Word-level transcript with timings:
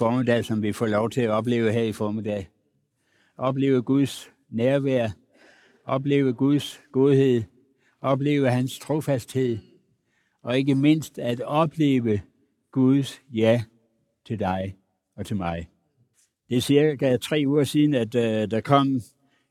formiddag, 0.00 0.44
som 0.44 0.62
vi 0.62 0.72
får 0.72 0.86
lov 0.86 1.10
til 1.10 1.20
at 1.20 1.30
opleve 1.30 1.72
her 1.72 1.82
i 1.82 1.92
formiddag. 1.92 2.48
Opleve 3.36 3.82
Guds 3.82 4.30
nærvær, 4.50 5.08
opleve 5.84 6.32
Guds 6.32 6.80
godhed, 6.92 7.42
opleve 8.00 8.50
hans 8.50 8.78
trofasthed, 8.78 9.58
og 10.42 10.58
ikke 10.58 10.74
mindst 10.74 11.18
at 11.18 11.40
opleve 11.40 12.20
Guds 12.72 13.22
ja 13.32 13.62
til 14.26 14.38
dig 14.38 14.76
og 15.16 15.26
til 15.26 15.36
mig. 15.36 15.68
Det 16.48 16.56
er 16.56 16.60
cirka 16.60 17.16
tre 17.16 17.44
uger 17.46 17.64
siden, 17.64 17.94
at 17.94 18.14
uh, 18.14 18.50
der 18.50 18.60
kom 18.60 19.00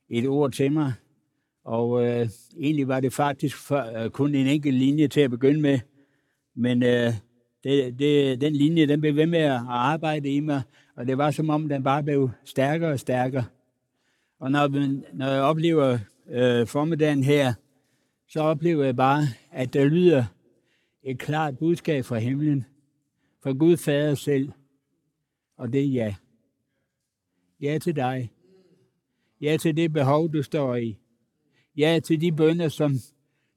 et 0.09 0.27
ord 0.27 0.51
til 0.51 0.71
mig, 0.71 0.93
og 1.65 1.89
uh, 1.89 2.27
egentlig 2.59 2.87
var 2.87 2.99
det 2.99 3.13
faktisk 3.13 3.57
for, 3.57 3.91
uh, 3.95 4.03
øh, 4.03 4.09
kun 4.09 4.35
en 4.35 4.47
enkelt 4.47 4.75
linje 4.75 5.07
til 5.07 5.21
at 5.21 5.31
begynde 5.31 5.61
med, 5.61 5.79
men 6.55 6.83
uh, 6.83 7.13
det, 7.63 7.99
det, 7.99 8.41
den 8.41 8.53
linje, 8.53 8.85
den 8.85 9.01
blev 9.01 9.15
ved 9.15 9.25
med 9.25 9.39
at 9.39 9.61
arbejde 9.67 10.29
i 10.29 10.39
mig, 10.39 10.61
og 10.95 11.07
det 11.07 11.17
var 11.17 11.31
som 11.31 11.49
om, 11.49 11.69
den 11.69 11.83
bare 11.83 12.03
blev 12.03 12.29
stærkere 12.45 12.91
og 12.91 12.99
stærkere. 12.99 13.45
Og 14.39 14.51
når, 14.51 14.67
når 15.13 15.27
jeg 15.27 15.41
oplever 15.41 15.99
øh, 16.29 16.67
formiddagen 16.67 17.23
her, 17.23 17.53
så 18.27 18.41
oplever 18.41 18.85
jeg 18.85 18.95
bare, 18.95 19.23
at 19.51 19.73
der 19.73 19.85
lyder 19.85 20.25
et 21.03 21.19
klart 21.19 21.57
budskab 21.57 22.05
fra 22.05 22.17
himlen, 22.17 22.65
fra 23.43 23.51
Gud 23.51 23.77
Fader 23.77 24.15
selv, 24.15 24.51
og 25.57 25.73
det 25.73 25.81
er 25.81 25.85
ja. 25.85 26.15
Ja 27.61 27.77
til 27.77 27.95
dig. 27.95 28.31
Ja 29.41 29.57
til 29.57 29.77
det 29.77 29.93
behov, 29.93 30.33
du 30.33 30.43
står 30.43 30.75
i. 30.75 30.97
Ja 31.77 31.99
til 32.03 32.21
de 32.21 32.31
bønder, 32.31 32.69
som 32.69 32.91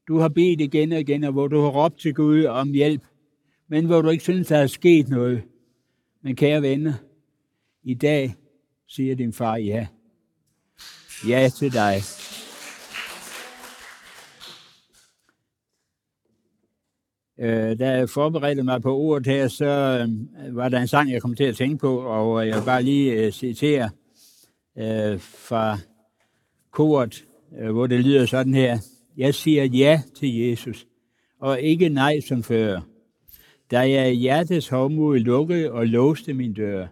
du 0.09 0.19
har 0.19 0.29
bedt 0.29 0.61
igen 0.61 0.93
og 0.93 1.01
igen, 1.01 1.25
og 1.25 1.33
hvor 1.33 1.49
du 1.49 1.61
har 1.61 1.69
råbt 1.69 2.01
til 2.01 2.15
Gud 2.15 2.45
om 2.45 2.73
hjælp, 2.73 3.03
men 3.73 3.87
hvor 3.87 4.03
du 4.03 4.09
ikke 4.09 4.23
synes, 4.23 4.49
der 4.49 4.57
er 4.57 4.67
sket 4.67 5.09
noget. 5.09 5.43
Men 6.23 6.37
kære 6.37 6.63
venner, 6.63 6.93
i 7.83 7.95
dag 7.95 8.35
siger 8.87 9.15
din 9.15 9.33
far 9.33 9.57
ja. 9.57 9.87
Ja 11.29 11.49
til 11.57 11.73
dig. 11.73 11.97
Øh, 17.39 17.79
da 17.79 17.91
jeg 17.91 18.11
forberedte 18.11 18.63
mig 18.63 18.83
på 18.83 18.97
ordet 18.97 19.27
her, 19.27 19.49
så 19.49 19.67
øh, 19.67 20.57
var 20.57 20.69
der 20.69 20.81
en 20.81 20.89
sang, 20.89 21.13
jeg 21.13 21.23
kom 21.23 21.35
til 21.35 21.45
at 21.45 21.57
tænke 21.57 21.77
på, 21.77 21.99
og 21.99 22.43
øh, 22.43 22.49
jeg 22.49 22.57
vil 22.57 22.65
bare 22.65 22.83
lige 22.83 23.13
øh, 23.13 23.33
citere 23.33 23.91
øh, 24.79 25.21
fra 25.21 25.79
koret, 26.71 27.25
øh, 27.59 27.71
hvor 27.71 27.87
det 27.87 28.01
lyder 28.01 28.27
sådan 28.27 28.55
her. 28.55 28.79
Jeg 29.17 29.35
siger 29.35 29.65
ja 29.65 30.03
til 30.17 30.37
Jesus, 30.39 30.87
og 31.41 31.61
ikke 31.61 31.89
nej 31.89 32.21
som 32.21 32.43
før. 32.43 32.92
Da 33.73 33.91
jeg 33.91 34.13
i 34.13 34.17
hjertets 34.17 34.69
hovmod 34.69 35.19
lukkede 35.19 35.73
og 35.73 35.87
låste 35.87 36.35
min 36.35 36.53
dør. 36.53 36.87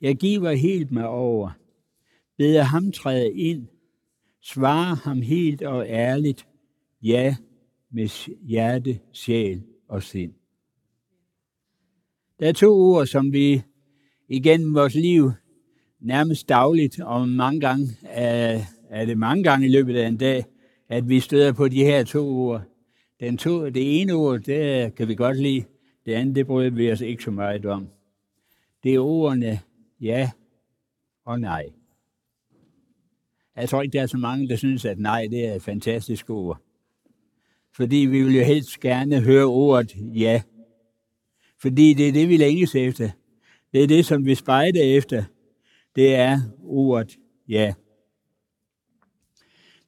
Jeg 0.00 0.16
giver 0.16 0.52
helt 0.52 0.92
mig 0.92 1.08
over. 1.08 1.50
Beder 2.36 2.62
ham 2.62 2.92
træde 2.92 3.32
ind. 3.32 3.66
Svarer 4.42 4.94
ham 4.94 5.22
helt 5.22 5.62
og 5.62 5.86
ærligt. 5.88 6.46
Ja 7.02 7.36
med 7.90 8.28
hjerte, 8.46 8.98
sjæl 9.12 9.62
og 9.88 10.02
sind. 10.02 10.32
Der 12.40 12.48
er 12.48 12.52
to 12.52 12.74
ord, 12.74 13.06
som 13.06 13.32
vi 13.32 13.62
igennem 14.28 14.74
vores 14.74 14.94
liv 14.94 15.30
nærmest 16.00 16.48
dagligt, 16.48 17.00
og 17.00 17.28
mange 17.28 17.60
gange 17.60 17.86
er, 18.02 18.60
er 18.90 19.04
det 19.04 19.18
mange 19.18 19.44
gange 19.44 19.66
i 19.66 19.70
løbet 19.70 19.96
af 19.96 20.08
en 20.08 20.16
dag, 20.16 20.44
at 20.88 21.08
vi 21.08 21.20
støder 21.20 21.52
på 21.52 21.68
de 21.68 21.84
her 21.84 22.04
to 22.04 22.28
ord. 22.28 22.62
Den 23.20 23.38
to, 23.38 23.68
det 23.68 24.00
ene 24.00 24.12
ord, 24.12 24.40
det 24.40 24.94
kan 24.94 25.08
vi 25.08 25.14
godt 25.14 25.36
lide. 25.36 25.64
Det 26.08 26.14
andet, 26.14 26.36
det 26.36 26.46
bryder 26.46 26.70
vi 26.70 26.92
os 26.92 27.00
ikke 27.00 27.22
så 27.22 27.30
meget 27.30 27.66
om. 27.66 27.88
Det 28.82 28.94
er 28.94 28.98
ordene 28.98 29.60
ja 30.00 30.30
og 31.24 31.40
nej. 31.40 31.66
Jeg 33.56 33.68
tror 33.68 33.82
ikke, 33.82 33.92
der 33.92 34.02
er 34.02 34.06
så 34.06 34.16
mange, 34.16 34.48
der 34.48 34.56
synes, 34.56 34.84
at 34.84 34.98
nej, 34.98 35.26
det 35.30 35.46
er 35.46 35.54
et 35.54 35.62
fantastisk 35.62 36.30
ord 36.30 36.62
fordi 37.78 37.96
vi 37.96 38.22
vil 38.22 38.36
jo 38.36 38.44
helst 38.44 38.80
gerne 38.80 39.20
høre 39.20 39.44
ordet 39.44 39.96
ja. 40.14 40.42
Fordi 41.60 41.94
det 41.94 42.08
er 42.08 42.12
det, 42.12 42.28
vi 42.28 42.36
længes 42.36 42.74
efter. 42.74 43.10
Det 43.72 43.82
er 43.82 43.86
det, 43.86 44.06
som 44.06 44.26
vi 44.26 44.34
spejder 44.34 44.82
efter. 44.82 45.24
Det 45.96 46.14
er 46.14 46.40
ordet 46.62 47.16
ja. 47.48 47.74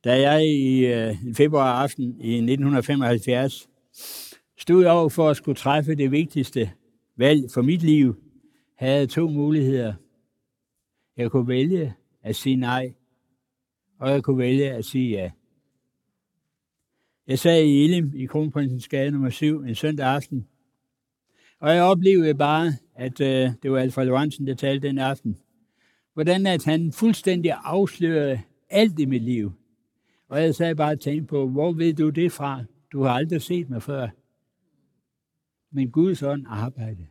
Da 0.05 0.21
jeg 0.21 0.47
i 0.47 0.87
øh, 0.87 1.17
februar 1.37 1.83
aften 1.83 2.05
i 2.21 2.35
1975 2.35 3.69
stod 4.61 4.85
over 4.85 5.09
for 5.09 5.29
at 5.29 5.37
skulle 5.37 5.57
træffe 5.57 5.95
det 5.95 6.11
vigtigste 6.11 6.71
valg 7.17 7.51
for 7.51 7.63
mit 7.63 7.83
liv, 7.83 8.17
havde 8.77 9.07
to 9.07 9.29
muligheder. 9.29 9.95
Jeg 11.17 11.31
kunne 11.31 11.49
vælge 11.49 11.95
at 12.23 12.37
sige 12.37 12.57
nej, 12.57 12.93
og 13.99 14.11
jeg 14.11 14.23
kunne 14.23 14.39
vælge 14.39 14.71
at 14.71 14.85
sige 14.85 15.11
ja. 15.11 15.31
Jeg 17.27 17.39
sad 17.39 17.63
i 17.63 17.85
Elim 17.85 18.13
i 18.15 18.27
Kronprinsens 18.27 18.89
Gade 18.89 19.11
nummer 19.11 19.31
7 19.31 19.63
en 19.63 19.75
søndag 19.75 20.07
aften. 20.07 20.47
Og 21.61 21.75
jeg 21.75 21.83
oplevede 21.83 22.35
bare, 22.35 22.73
at 22.95 23.21
øh, 23.21 23.51
det 23.63 23.73
var 23.73 23.79
Alfred 23.79 24.07
Lorentzen, 24.07 24.47
der 24.47 24.55
talte 24.55 24.89
den 24.89 24.99
aften. 24.99 25.39
Hvordan 26.15 26.47
at 26.47 26.65
han 26.65 26.93
fuldstændig 26.93 27.53
afslørede 27.65 28.41
alt 28.71 28.99
i 28.99 29.05
mit 29.05 29.23
liv. 29.23 29.53
Og 30.29 30.43
jeg 30.43 30.55
sad 30.55 30.75
bare 30.75 30.93
og 30.93 31.01
tænkte 31.01 31.27
på, 31.27 31.49
hvor 31.49 31.73
ved 31.73 31.95
du 31.95 32.11
det 32.11 32.33
fra? 32.33 32.65
Du 32.93 33.03
har 33.03 33.11
aldrig 33.11 33.43
set 33.43 33.71
mig 33.71 33.83
før. 33.83 34.09
Men 35.71 35.91
Guds 35.91 36.23
ånd 36.23 36.45
arbejde. 36.49 37.07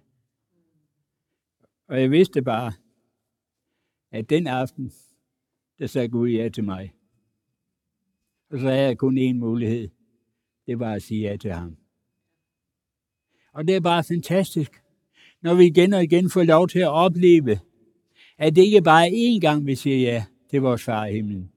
Og 1.88 2.02
jeg 2.02 2.12
vidste 2.12 2.42
bare, 2.42 2.74
at 4.12 4.30
den 4.30 4.48
aften, 4.48 4.92
der 5.80 5.88
sagde 5.88 6.10
Gud 6.10 6.30
ja 6.30 6.50
til 6.50 6.64
mig. 6.64 6.94
Og 8.50 8.60
så 8.60 8.66
havde 8.66 8.82
jeg 8.82 8.98
kun 8.98 9.18
én 9.18 9.34
mulighed 9.34 9.90
det 10.70 10.80
var 10.80 10.94
at 10.94 11.02
sige 11.02 11.30
ja 11.30 11.38
til 11.38 11.52
ham. 11.52 11.78
Og 13.54 13.68
det 13.68 13.76
er 13.76 13.80
bare 13.80 14.04
fantastisk, 14.04 14.72
når 15.42 15.56
vi 15.56 15.66
igen 15.66 15.94
og 15.94 16.04
igen 16.04 16.30
får 16.30 16.44
lov 16.44 16.68
til 16.68 16.80
at 16.80 16.88
opleve, 16.88 17.60
at 18.38 18.56
det 18.56 18.62
ikke 18.62 18.82
bare 18.82 19.08
er 19.08 19.12
én 19.12 19.40
gang, 19.40 19.66
vi 19.66 19.76
siger 19.76 19.98
ja 19.98 20.26
til 20.50 20.62
vores 20.62 20.84
far 20.84 21.06
i 21.06 21.14
himlen, 21.14 21.52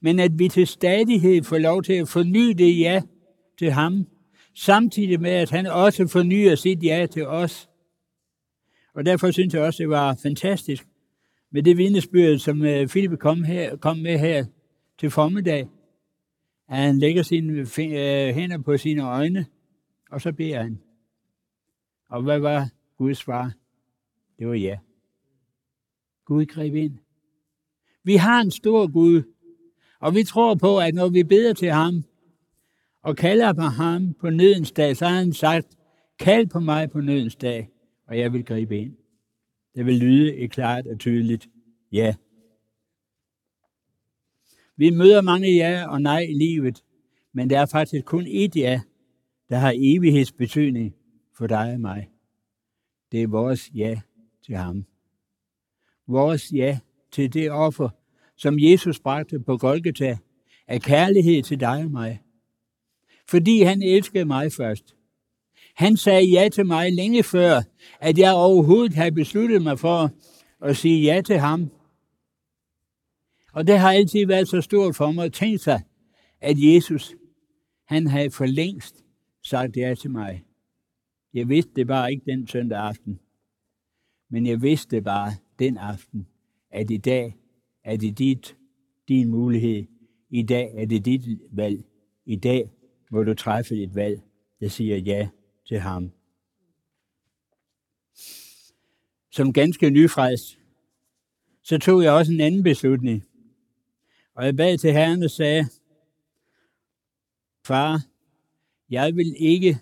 men 0.00 0.18
at 0.18 0.38
vi 0.38 0.48
til 0.48 0.66
stadighed 0.66 1.42
får 1.42 1.58
lov 1.58 1.82
til 1.82 1.92
at 1.92 2.08
forny 2.08 2.54
det 2.58 2.78
ja 2.78 3.02
til 3.58 3.70
ham, 3.70 4.06
samtidig 4.56 5.20
med, 5.20 5.30
at 5.30 5.50
han 5.50 5.66
også 5.66 6.06
fornyer 6.06 6.54
sit 6.54 6.82
ja 6.82 7.06
til 7.06 7.26
os. 7.26 7.68
Og 8.94 9.06
derfor 9.06 9.30
synes 9.30 9.54
jeg 9.54 9.62
også, 9.62 9.82
det 9.82 9.88
var 9.88 10.18
fantastisk 10.22 10.86
med 11.50 11.62
det 11.62 11.76
vidnesbyrd, 11.76 12.38
som 12.38 12.64
øh, 12.64 12.88
Philip 12.88 13.18
kom, 13.18 13.44
her, 13.44 13.76
kom 13.76 13.96
med 13.96 14.18
her 14.18 14.44
til 14.98 15.10
formiddag 15.10 15.68
at 16.68 16.76
han 16.76 16.98
lægger 16.98 17.22
sine 17.22 17.52
øh, 17.78 18.34
hænder 18.34 18.58
på 18.58 18.76
sine 18.76 19.02
øjne, 19.02 19.46
og 20.10 20.20
så 20.20 20.32
beder 20.32 20.62
han. 20.62 20.80
Og 22.08 22.22
hvad 22.22 22.38
var 22.38 22.68
Guds 22.98 23.18
svar? 23.18 23.52
Det 24.38 24.48
var 24.48 24.54
ja. 24.54 24.78
Gud 26.24 26.46
greb 26.46 26.74
ind. 26.74 26.98
Vi 28.02 28.16
har 28.16 28.40
en 28.40 28.50
stor 28.50 28.92
Gud, 28.92 29.22
og 30.00 30.14
vi 30.14 30.24
tror 30.24 30.54
på, 30.54 30.78
at 30.78 30.94
når 30.94 31.08
vi 31.08 31.22
beder 31.22 31.52
til 31.52 31.70
ham, 31.70 32.04
og 33.06 33.16
kalder 33.16 33.52
på 33.52 33.62
ham 33.62 34.14
på 34.20 34.30
nødens 34.30 34.72
dag, 34.72 34.96
så 34.96 35.06
har 35.06 35.16
han 35.16 35.32
sagt, 35.32 35.66
kald 36.18 36.46
på 36.46 36.60
mig 36.60 36.90
på 36.90 37.00
nødens 37.00 37.36
dag, 37.36 37.68
og 38.08 38.18
jeg 38.18 38.32
vil 38.32 38.44
gribe 38.44 38.78
ind. 38.78 38.96
Det 39.74 39.86
vil 39.86 39.94
lyde 39.94 40.36
et 40.36 40.50
klart 40.50 40.86
og 40.86 40.98
tydeligt 40.98 41.48
ja. 41.92 42.14
Vi 44.76 44.90
møder 44.90 45.22
mange 45.22 45.54
ja 45.54 45.88
og 45.88 46.02
nej 46.02 46.20
i 46.20 46.32
livet, 46.32 46.84
men 47.32 47.50
der 47.50 47.60
er 47.60 47.66
faktisk 47.66 48.04
kun 48.04 48.26
ét 48.26 48.50
ja, 48.56 48.80
der 49.48 49.56
har 49.56 49.74
evighedsbetydning 49.76 50.94
for 51.36 51.46
dig 51.46 51.72
og 51.72 51.80
mig. 51.80 52.08
Det 53.12 53.22
er 53.22 53.26
vores 53.26 53.70
ja 53.74 54.00
til 54.46 54.56
ham. 54.56 54.84
Vores 56.06 56.52
ja 56.52 56.78
til 57.12 57.32
det 57.32 57.50
offer, 57.50 57.88
som 58.36 58.58
Jesus 58.58 59.00
bragte 59.00 59.40
på 59.40 59.56
Golgata, 59.56 60.18
er 60.66 60.78
kærlighed 60.78 61.42
til 61.42 61.60
dig 61.60 61.84
og 61.84 61.90
mig. 61.90 62.20
Fordi 63.28 63.62
han 63.62 63.82
elskede 63.82 64.24
mig 64.24 64.52
først. 64.52 64.94
Han 65.74 65.96
sagde 65.96 66.30
ja 66.30 66.48
til 66.48 66.66
mig 66.66 66.92
længe 66.92 67.22
før, 67.22 67.62
at 68.00 68.18
jeg 68.18 68.34
overhovedet 68.34 68.94
havde 68.94 69.12
besluttet 69.12 69.62
mig 69.62 69.78
for 69.78 70.10
at 70.60 70.76
sige 70.76 71.02
ja 71.02 71.20
til 71.20 71.38
ham 71.38 71.70
og 73.56 73.66
det 73.66 73.78
har 73.78 73.92
altid 73.92 74.26
været 74.26 74.48
så 74.48 74.60
stort 74.60 74.96
for 74.96 75.12
mig 75.12 75.24
at 75.24 75.32
tænke 75.32 75.58
sig, 75.58 75.82
at 76.40 76.56
Jesus, 76.58 77.14
han 77.84 78.06
havde 78.06 78.30
for 78.30 78.46
længst 78.46 79.04
sagt 79.42 79.76
ja 79.76 79.94
til 79.94 80.10
mig. 80.10 80.44
Jeg 81.34 81.48
vidste 81.48 81.72
det 81.76 81.86
bare 81.86 82.12
ikke 82.12 82.30
den 82.30 82.46
søndag 82.46 82.78
aften. 82.78 83.20
Men 84.30 84.46
jeg 84.46 84.62
vidste 84.62 85.02
bare 85.02 85.32
den 85.58 85.76
aften, 85.76 86.26
at 86.70 86.90
i 86.90 86.96
dag 86.96 87.36
er 87.84 87.96
det 87.96 88.18
dit, 88.18 88.56
din 89.08 89.28
mulighed. 89.28 89.84
I 90.30 90.42
dag 90.42 90.72
er 90.74 90.86
det 90.86 91.04
dit 91.04 91.40
valg. 91.50 91.84
I 92.26 92.36
dag 92.36 92.70
må 93.10 93.22
du 93.22 93.34
træffe 93.34 93.74
et 93.74 93.94
valg, 93.94 94.22
der 94.60 94.68
siger 94.68 94.96
ja 94.96 95.28
til 95.68 95.78
ham. 95.78 96.12
som 99.36 99.52
ganske 99.52 99.90
nyfrelst, 99.90 100.58
så 101.62 101.78
tog 101.78 102.02
jeg 102.02 102.12
også 102.12 102.32
en 102.32 102.40
anden 102.40 102.62
beslutning. 102.62 103.24
Og 104.34 104.44
jeg 104.44 104.56
bad 104.56 104.78
til 104.78 104.92
Herren 104.92 105.22
og 105.22 105.30
sagde, 105.30 105.64
Far, 107.66 108.06
jeg 108.90 109.16
vil 109.16 109.34
ikke 109.38 109.78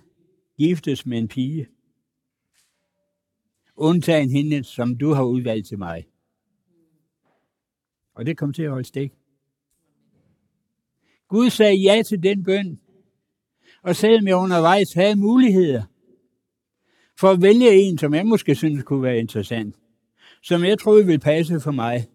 giftes 0.57 1.07
med 1.07 1.19
en 1.19 1.29
pige, 1.29 1.69
undtagen 3.77 4.31
hende, 4.31 4.65
som 4.65 4.97
du 4.97 5.13
har 5.13 5.25
udvalgt 5.25 5.67
til 5.67 5.79
mig. 5.79 6.07
Og 8.15 8.27
det 8.27 8.37
kom 8.37 8.53
til 8.53 8.63
at 8.63 8.71
holde 8.71 8.89
stik. 8.89 9.13
Gud 11.29 11.51
sagde 11.51 11.77
ja 11.77 12.03
til 12.03 12.23
den 12.23 12.45
bøn, 12.45 12.81
og 13.85 13.97
selvom 13.97 14.27
jeg 14.27 14.37
undervejs 14.37 14.93
havde 14.93 15.17
muligheder 15.17 15.83
for 17.21 17.31
at 17.31 17.43
vælge 17.43 17.73
en, 17.73 17.99
som 17.99 18.15
jeg 18.15 18.27
måske 18.27 18.55
synes 18.55 18.83
kunne 18.83 19.03
være 19.03 19.19
interessant, 19.19 19.77
som 20.43 20.65
jeg 20.65 20.79
troede 20.79 21.07
ville 21.07 21.19
passe 21.19 21.61
for 21.61 21.71
mig, 21.71 22.07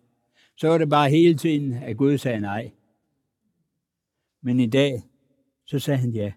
så 0.57 0.68
var 0.68 0.77
det 0.77 0.89
bare 0.89 1.10
hele 1.10 1.38
tiden, 1.38 1.74
at 1.74 1.98
Gud 1.98 2.18
sagde 2.18 2.39
nej. 2.39 2.71
Men 4.44 4.60
i 4.60 4.68
dag, 4.68 5.04
så 5.66 5.80
sagde 5.80 6.00
han 6.00 6.12
ja. 6.12 6.31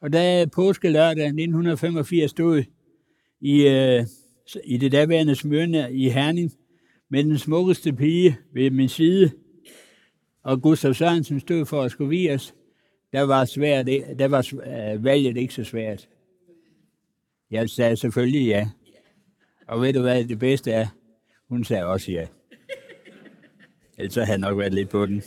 Og 0.00 0.12
da 0.12 0.46
påske 0.46 0.88
lørdag 0.88 1.26
1985 1.26 2.30
stod 2.30 2.62
i, 3.40 3.66
øh, 3.68 4.06
i 4.64 4.76
det 4.76 4.92
daværende 4.92 5.34
smørne 5.34 5.92
i 5.92 6.08
Herning 6.08 6.52
med 7.08 7.24
den 7.24 7.38
smukkeste 7.38 7.92
pige 7.92 8.36
ved 8.52 8.70
min 8.70 8.88
side, 8.88 9.30
og 10.42 10.62
Gustav 10.62 10.94
Sørensen 10.94 11.40
stod 11.40 11.66
for 11.66 11.82
at 11.82 11.90
skulle 11.90 12.10
vi 12.10 12.30
os, 12.30 12.54
der 13.12 13.22
var, 13.22 13.44
svært, 13.44 13.86
der 14.18 14.28
var 14.28 14.52
øh, 14.66 15.04
valget 15.04 15.36
ikke 15.36 15.54
så 15.54 15.64
svært. 15.64 16.08
Jeg 17.50 17.70
sagde 17.70 17.96
selvfølgelig 17.96 18.46
ja. 18.46 18.68
Og 19.68 19.82
ved 19.82 19.92
du 19.92 20.00
hvad 20.00 20.24
det 20.24 20.38
bedste 20.38 20.72
er? 20.72 20.86
Hun 21.48 21.64
sagde 21.64 21.84
også 21.84 22.12
ja. 22.12 22.26
Ellers 23.98 24.14
havde 24.14 24.30
jeg 24.30 24.38
nok 24.38 24.58
været 24.58 24.74
lidt 24.74 24.88
på 24.88 25.06
den. 25.06 25.22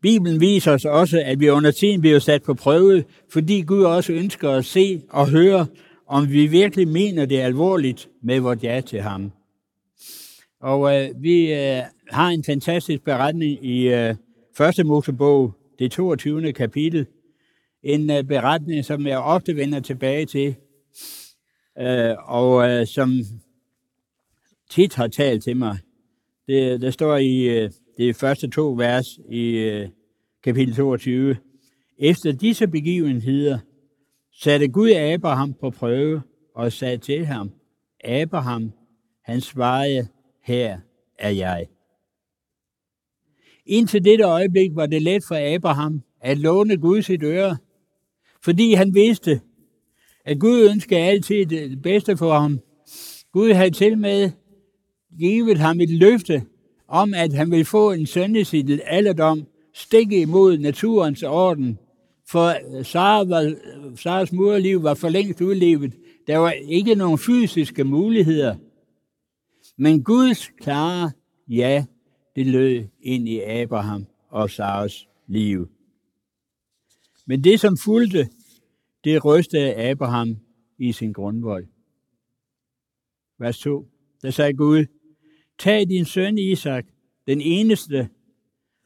Bibelen 0.00 0.40
viser 0.40 0.72
os 0.72 0.84
også, 0.84 1.22
at 1.24 1.40
vi 1.40 1.48
under 1.48 1.70
tiden 1.70 2.00
bliver 2.00 2.18
sat 2.18 2.42
på 2.42 2.54
prøve, 2.54 3.04
fordi 3.28 3.62
Gud 3.62 3.82
også 3.82 4.12
ønsker 4.12 4.50
at 4.50 4.64
se 4.64 5.02
og 5.08 5.28
høre, 5.28 5.66
om 6.06 6.30
vi 6.30 6.46
virkelig 6.46 6.88
mener 6.88 7.26
det 7.26 7.40
alvorligt 7.40 8.08
med 8.22 8.40
vores 8.40 8.62
ja 8.62 8.80
til 8.80 9.00
ham. 9.00 9.32
Og 10.60 10.96
øh, 10.96 11.22
vi 11.22 11.52
øh, 11.52 11.82
har 12.10 12.28
en 12.28 12.44
fantastisk 12.44 13.04
beretning 13.04 13.66
i 13.66 13.88
øh, 13.88 14.14
første 14.56 14.84
Mosebog, 14.84 15.54
det 15.78 15.92
22. 15.92 16.52
kapitel. 16.52 17.06
En 17.82 18.10
øh, 18.10 18.24
beretning, 18.24 18.84
som 18.84 19.06
jeg 19.06 19.18
ofte 19.18 19.56
vender 19.56 19.80
tilbage 19.80 20.26
til, 20.26 20.54
øh, 21.78 22.14
og 22.18 22.70
øh, 22.70 22.86
som 22.86 23.10
tit 24.70 24.94
har 24.94 25.08
talt 25.08 25.42
til 25.42 25.56
mig. 25.56 25.78
Det, 26.48 26.80
der 26.80 26.90
står 26.90 27.16
i 27.16 27.42
øh, 27.42 27.70
det 27.96 28.16
første 28.16 28.50
to 28.50 28.72
vers 28.72 29.06
i 29.30 29.50
øh, 29.50 29.88
kapitel 30.44 30.74
22. 30.74 31.36
Efter 31.98 32.32
disse 32.32 32.66
begivenheder 32.66 33.58
satte 34.42 34.68
Gud 34.68 34.90
Abraham 34.90 35.54
på 35.60 35.70
prøve 35.70 36.22
og 36.54 36.72
sagde 36.72 36.98
til 36.98 37.26
ham, 37.26 37.50
Abraham, 38.04 38.72
han 39.24 39.40
svarede, 39.40 40.06
her 40.42 40.78
er 41.18 41.30
jeg. 41.30 41.66
Indtil 43.66 44.04
dette 44.04 44.24
øjeblik 44.24 44.70
var 44.74 44.86
det 44.86 45.02
let 45.02 45.24
for 45.24 45.54
Abraham 45.54 46.02
at 46.20 46.38
låne 46.38 46.76
Gud 46.76 47.02
sit 47.02 47.22
øre, 47.22 47.56
fordi 48.42 48.74
han 48.74 48.94
vidste, 48.94 49.40
at 50.24 50.40
Gud 50.40 50.68
ønskede 50.70 51.00
altid 51.00 51.46
det 51.46 51.82
bedste 51.82 52.16
for 52.16 52.38
ham. 52.38 52.60
Gud 53.32 53.52
havde 53.52 53.70
til 53.70 53.98
med 53.98 54.30
givet 55.18 55.58
ham 55.58 55.80
et 55.80 55.90
løfte 55.90 56.42
om, 56.88 57.14
at 57.14 57.32
han 57.32 57.50
ville 57.50 57.64
få 57.64 57.92
en 57.92 58.06
søn 58.06 58.36
i 58.36 58.44
sit 58.44 58.80
alderdom, 58.84 59.46
stikke 59.74 60.20
imod 60.20 60.58
naturens 60.58 61.22
orden. 61.22 61.78
For 62.28 62.76
øh, 62.78 62.84
Sarah 62.84 63.30
var, 63.30 63.54
Sarahs 63.96 64.32
moderliv 64.32 64.82
var 64.82 64.94
for 64.94 65.08
længst 65.08 65.40
udlevet. 65.40 65.94
Der 66.26 66.36
var 66.36 66.50
ikke 66.50 66.94
nogen 66.94 67.18
fysiske 67.18 67.84
muligheder. 67.84 68.56
Men 69.78 70.04
Guds 70.04 70.50
klare 70.60 71.10
ja, 71.48 71.84
det 72.36 72.46
lød 72.46 72.84
ind 73.00 73.28
i 73.28 73.40
Abraham 73.40 74.06
og 74.28 74.50
Sarahs 74.50 75.08
liv. 75.26 75.68
Men 77.26 77.44
det, 77.44 77.60
som 77.60 77.76
fulgte, 77.76 78.28
det 79.04 79.24
rystede 79.24 79.74
Abraham 79.74 80.36
i 80.78 80.92
sin 80.92 81.12
grundvold. 81.12 81.66
Vers 83.38 83.58
2. 83.58 83.88
Der 84.22 84.30
sagde 84.30 84.52
Gud, 84.52 84.86
tag 85.58 85.88
din 85.88 86.04
søn 86.04 86.38
Isak, 86.38 86.84
den 87.26 87.40
eneste, 87.40 88.08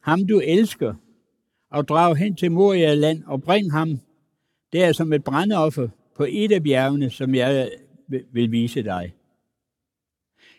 ham 0.01 0.27
du 0.27 0.39
elsker, 0.39 0.93
og 1.71 1.87
drag 1.87 2.15
hen 2.15 2.35
til 2.35 2.51
Moria 2.51 2.93
land 2.93 3.23
og 3.23 3.41
bring 3.41 3.71
ham 3.71 3.99
der 4.73 4.91
som 4.91 5.13
et 5.13 5.23
brandoffer 5.23 5.87
på 6.15 6.25
et 6.29 6.51
af 6.51 6.63
bjergene, 6.63 7.09
som 7.09 7.35
jeg 7.35 7.71
vil 8.07 8.51
vise 8.51 8.83
dig. 8.83 9.13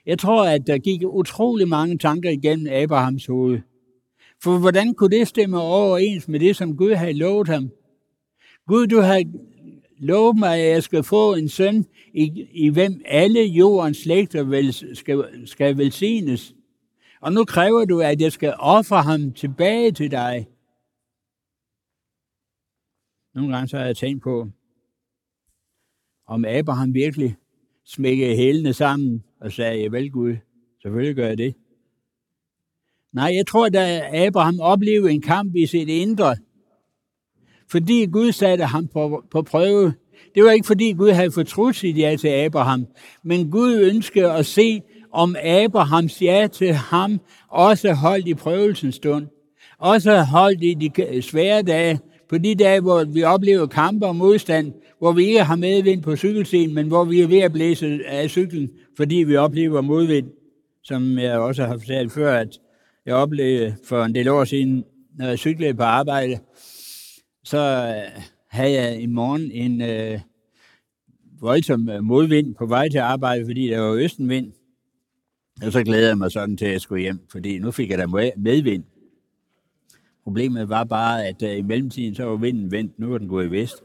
Jeg 0.06 0.18
tror, 0.18 0.46
at 0.46 0.66
der 0.66 0.78
gik 0.78 1.02
utrolig 1.04 1.68
mange 1.68 1.98
tanker 1.98 2.30
igennem 2.30 2.72
Abrahams 2.72 3.26
hoved. 3.26 3.60
For 4.42 4.58
hvordan 4.58 4.94
kunne 4.94 5.18
det 5.18 5.28
stemme 5.28 5.60
overens 5.60 6.28
med 6.28 6.40
det, 6.40 6.56
som 6.56 6.76
Gud 6.76 6.94
havde 6.94 7.12
lovet 7.12 7.48
ham? 7.48 7.70
Gud, 8.66 8.86
du 8.86 9.00
har 9.00 9.24
lovet 9.98 10.38
mig, 10.38 10.58
at 10.58 10.70
jeg 10.70 10.82
skal 10.82 11.02
få 11.02 11.34
en 11.34 11.48
søn, 11.48 11.86
i, 12.14 12.46
i 12.52 12.68
hvem 12.68 13.02
alle 13.04 13.40
jordens 13.40 13.96
slægter 13.96 14.42
vel, 14.42 14.96
skal, 14.96 15.46
skal 15.46 15.78
velsignes. 15.78 16.54
Og 17.20 17.32
nu 17.32 17.44
kræver 17.44 17.84
du, 17.84 18.00
at 18.00 18.20
jeg 18.20 18.32
skal 18.32 18.54
ofre 18.58 19.02
ham 19.02 19.32
tilbage 19.32 19.92
til 19.92 20.10
dig. 20.10 20.46
Nogle 23.34 23.54
gange 23.54 23.68
så 23.68 23.78
har 23.78 23.84
jeg 23.84 23.96
tænkt 23.96 24.22
på, 24.22 24.48
om 26.26 26.44
Abraham 26.44 26.94
virkelig 26.94 27.36
smækkede 27.84 28.36
hælene 28.36 28.72
sammen 28.72 29.24
og 29.40 29.52
sagde, 29.52 29.82
ja 29.82 29.88
vel 29.88 30.10
Gud, 30.10 30.36
selvfølgelig 30.82 31.16
gør 31.16 31.26
jeg 31.26 31.38
det. 31.38 31.54
Nej, 33.12 33.32
jeg 33.36 33.46
tror, 33.46 33.66
at 33.66 33.76
Abraham 34.26 34.60
oplevede 34.60 35.12
en 35.12 35.22
kamp 35.22 35.54
i 35.56 35.66
sit 35.66 35.88
indre, 35.88 36.36
fordi 37.70 38.06
Gud 38.06 38.32
satte 38.32 38.64
ham 38.64 38.88
på, 38.88 39.24
på 39.30 39.42
prøve. 39.42 39.94
Det 40.34 40.44
var 40.44 40.50
ikke 40.50 40.66
fordi 40.66 40.92
Gud 40.92 41.10
havde 41.10 41.30
fortrudt 41.30 41.76
sit 41.76 41.98
ja 41.98 42.16
til 42.16 42.28
Abraham, 42.28 42.86
men 43.22 43.50
Gud 43.50 43.74
ønskede 43.74 44.32
at 44.32 44.46
se, 44.46 44.82
om 45.12 45.36
Abrahams 45.42 46.22
ja 46.22 46.48
til 46.52 46.72
ham 46.72 47.20
også 47.48 47.92
holdt 47.92 48.28
i 48.28 48.34
prøvelsens 48.34 48.94
stund. 48.94 49.26
Også 49.78 50.20
holdt 50.22 50.62
i 50.62 50.74
de 50.74 51.02
øh, 51.02 51.22
svære 51.22 51.62
dage, 51.62 52.00
på 52.28 52.38
de 52.38 52.54
dage, 52.54 52.80
hvor 52.80 53.04
vi 53.04 53.22
oplever 53.22 53.66
kampe 53.66 54.06
og 54.06 54.16
modstand, 54.16 54.72
hvor 55.00 55.12
vi 55.12 55.24
ikke 55.24 55.44
har 55.44 55.56
medvind 55.56 56.02
på 56.02 56.16
cykelstien, 56.16 56.74
men 56.74 56.88
hvor 56.88 57.04
vi 57.04 57.20
er 57.20 57.26
ved 57.26 57.38
at 57.38 57.52
blæse 57.52 58.00
af 58.06 58.30
cyklen, 58.30 58.70
fordi 58.96 59.14
vi 59.16 59.36
oplever 59.36 59.80
modvind, 59.80 60.30
som 60.82 61.18
jeg 61.18 61.38
også 61.38 61.64
har 61.64 61.78
fortalt 61.78 62.12
før, 62.12 62.38
at 62.38 62.58
jeg 63.06 63.14
oplevede 63.14 63.76
for 63.84 64.04
en 64.04 64.14
del 64.14 64.28
år 64.28 64.44
siden, 64.44 64.84
når 65.18 65.26
jeg 65.26 65.38
cyklede 65.38 65.74
på 65.74 65.82
arbejde, 65.82 66.38
så 67.44 67.58
øh, 67.58 68.22
havde 68.48 68.72
jeg 68.72 69.00
i 69.00 69.06
morgen 69.06 69.50
en 69.50 69.80
øh, 69.80 70.20
voldsom 71.40 71.88
øh, 71.88 72.04
modvind 72.04 72.54
på 72.54 72.66
vej 72.66 72.88
til 72.88 72.98
arbejde, 72.98 73.44
fordi 73.44 73.66
der 73.66 73.80
var 73.80 73.94
østenvind. 73.94 74.52
Og 75.66 75.72
så 75.72 75.82
glæder 75.82 76.08
jeg 76.08 76.18
mig 76.18 76.30
sådan 76.30 76.56
til, 76.56 76.66
at 76.66 76.72
jeg 76.72 76.80
skulle 76.80 77.02
hjem, 77.02 77.20
fordi 77.32 77.58
nu 77.58 77.70
fik 77.70 77.90
jeg 77.90 77.98
da 77.98 78.06
medvind. 78.36 78.84
Problemet 80.24 80.68
var 80.68 80.84
bare, 80.84 81.26
at 81.26 81.42
øh, 81.42 81.58
i 81.58 81.62
mellemtiden 81.62 82.14
så 82.14 82.24
var 82.24 82.36
vinden 82.36 82.70
vendt, 82.70 82.98
nu 82.98 83.08
var 83.08 83.18
den 83.18 83.28
gået 83.28 83.46
i 83.46 83.50
vest. 83.50 83.82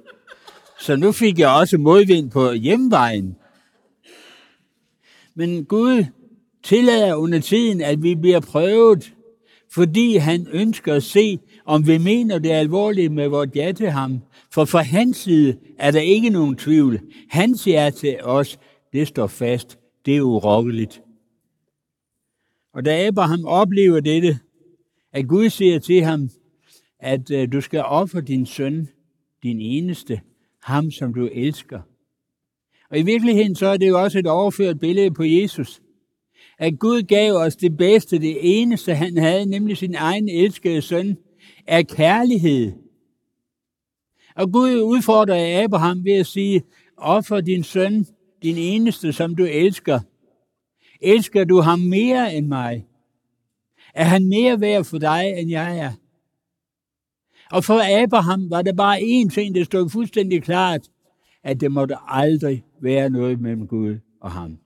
Så 0.79 0.95
nu 0.95 1.11
fik 1.11 1.39
jeg 1.39 1.49
også 1.49 1.77
modvind 1.77 2.31
på 2.31 2.51
hjemvejen. 2.51 3.35
Men 5.35 5.65
Gud 5.65 6.05
tillader 6.63 7.15
under 7.15 7.39
tiden, 7.39 7.81
at 7.81 8.03
vi 8.03 8.15
bliver 8.15 8.39
prøvet, 8.39 9.13
fordi 9.73 10.15
han 10.15 10.47
ønsker 10.51 10.93
at 10.93 11.03
se, 11.03 11.39
om 11.65 11.87
vi 11.87 11.97
mener 11.97 12.39
det 12.39 12.49
alvorligt 12.49 13.13
med 13.13 13.27
vores 13.27 13.49
ja 13.55 13.71
til 13.71 13.89
ham. 13.89 14.19
For 14.51 14.65
fra 14.65 14.81
hans 14.81 15.17
side 15.17 15.57
er 15.79 15.91
der 15.91 15.99
ikke 15.99 16.29
nogen 16.29 16.55
tvivl. 16.55 16.99
Hans 17.29 17.67
ja 17.67 17.91
til 17.97 18.17
os, 18.23 18.59
det 18.93 19.07
står 19.07 19.27
fast. 19.27 19.79
Det 20.05 20.17
er 20.17 20.21
urokkeligt. 20.21 21.01
Og 22.73 22.85
da 22.85 23.07
Abraham 23.07 23.45
oplever 23.45 23.99
dette, 23.99 24.39
at 25.13 25.27
Gud 25.27 25.49
siger 25.49 25.79
til 25.79 26.03
ham, 26.03 26.29
at 26.99 27.31
øh, 27.31 27.51
du 27.51 27.61
skal 27.61 27.83
ofre 27.85 28.21
din 28.21 28.45
søn, 28.45 28.87
din 29.43 29.61
eneste, 29.61 30.21
ham 30.65 30.91
som 30.91 31.13
du 31.13 31.29
elsker. 31.33 31.81
Og 32.89 32.99
i 32.99 33.01
virkeligheden 33.01 33.55
så 33.55 33.67
er 33.67 33.77
det 33.77 33.87
jo 33.87 34.03
også 34.03 34.19
et 34.19 34.27
overført 34.27 34.79
billede 34.79 35.11
på 35.11 35.23
Jesus. 35.23 35.81
At 36.57 36.79
Gud 36.79 37.01
gav 37.01 37.33
os 37.33 37.55
det 37.55 37.77
bedste, 37.77 38.19
det 38.19 38.37
eneste 38.41 38.95
han 38.95 39.17
havde, 39.17 39.45
nemlig 39.45 39.77
sin 39.77 39.95
egen 39.95 40.29
elskede 40.29 40.81
søn, 40.81 41.17
er 41.67 41.83
kærlighed. 41.83 42.71
Og 44.35 44.51
Gud 44.51 44.81
udfordrer 44.81 45.63
Abraham 45.63 46.05
ved 46.05 46.13
at 46.13 46.25
sige, 46.25 46.63
offer 46.97 47.41
din 47.41 47.63
søn, 47.63 48.05
din 48.43 48.57
eneste, 48.57 49.13
som 49.13 49.35
du 49.35 49.43
elsker. 49.43 49.99
Elsker 51.01 51.43
du 51.43 51.61
ham 51.61 51.79
mere 51.79 52.35
end 52.35 52.47
mig? 52.47 52.85
Er 53.93 54.03
han 54.03 54.25
mere 54.25 54.61
værd 54.61 54.83
for 54.83 54.97
dig, 54.97 55.33
end 55.37 55.49
jeg 55.49 55.77
er? 55.77 55.91
Og 57.51 57.63
for 57.63 58.03
Abraham 58.03 58.49
var 58.49 58.61
der 58.61 58.73
bare 58.73 58.99
én 58.99 59.29
ting, 59.29 59.55
der 59.55 59.63
stod 59.63 59.89
fuldstændig 59.89 60.43
klart, 60.43 60.81
at 61.43 61.61
det 61.61 61.71
måtte 61.71 61.95
aldrig 62.07 62.63
være 62.81 63.09
noget 63.09 63.41
mellem 63.41 63.67
Gud 63.67 63.95
og 64.21 64.31
ham. 64.31 64.57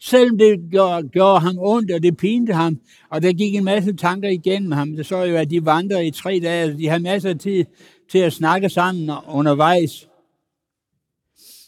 Selvom 0.00 0.38
det 0.38 0.70
gjorde, 0.70 1.08
gjorde 1.08 1.40
ham 1.40 1.54
ondt, 1.58 1.90
og 1.90 2.02
det 2.02 2.16
pinte 2.16 2.52
ham, 2.52 2.80
og 3.10 3.22
der 3.22 3.32
gik 3.32 3.54
en 3.54 3.64
masse 3.64 3.92
tanker 3.92 4.28
igennem 4.28 4.72
ham. 4.72 4.96
Det 4.96 5.06
så 5.06 5.24
jo, 5.24 5.36
at 5.36 5.50
de 5.50 5.64
vandrede 5.64 6.06
i 6.06 6.10
tre 6.10 6.40
dage, 6.42 6.62
altså, 6.62 6.78
de 6.78 6.88
havde 6.88 7.02
masser 7.02 7.30
af 7.30 7.38
tid 7.38 7.64
til 8.10 8.18
at 8.18 8.32
snakke 8.32 8.68
sammen 8.68 9.10
undervejs. 9.28 10.08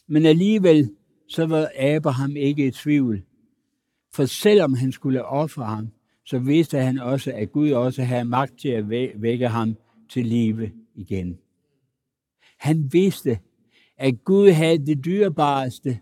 Men 0.08 0.26
alligevel, 0.26 0.90
så 1.28 1.46
var 1.46 1.70
Abraham 1.78 2.36
ikke 2.36 2.66
i 2.66 2.70
tvivl. 2.70 3.22
For 4.12 4.24
selvom 4.24 4.74
han 4.74 4.92
skulle 4.92 5.24
ofre 5.24 5.64
ham, 5.64 5.88
så 6.28 6.38
vidste 6.38 6.78
han 6.78 6.98
også, 6.98 7.32
at 7.32 7.52
Gud 7.52 7.70
også 7.70 8.02
havde 8.02 8.24
magt 8.24 8.58
til 8.58 8.68
at 8.68 8.90
vække 9.22 9.48
ham 9.48 9.76
til 10.08 10.26
live 10.26 10.72
igen. 10.94 11.38
Han 12.58 12.92
vidste, 12.92 13.38
at 13.96 14.24
Gud 14.24 14.50
havde 14.50 14.86
det 14.86 15.04
dyrebareste 15.04 16.00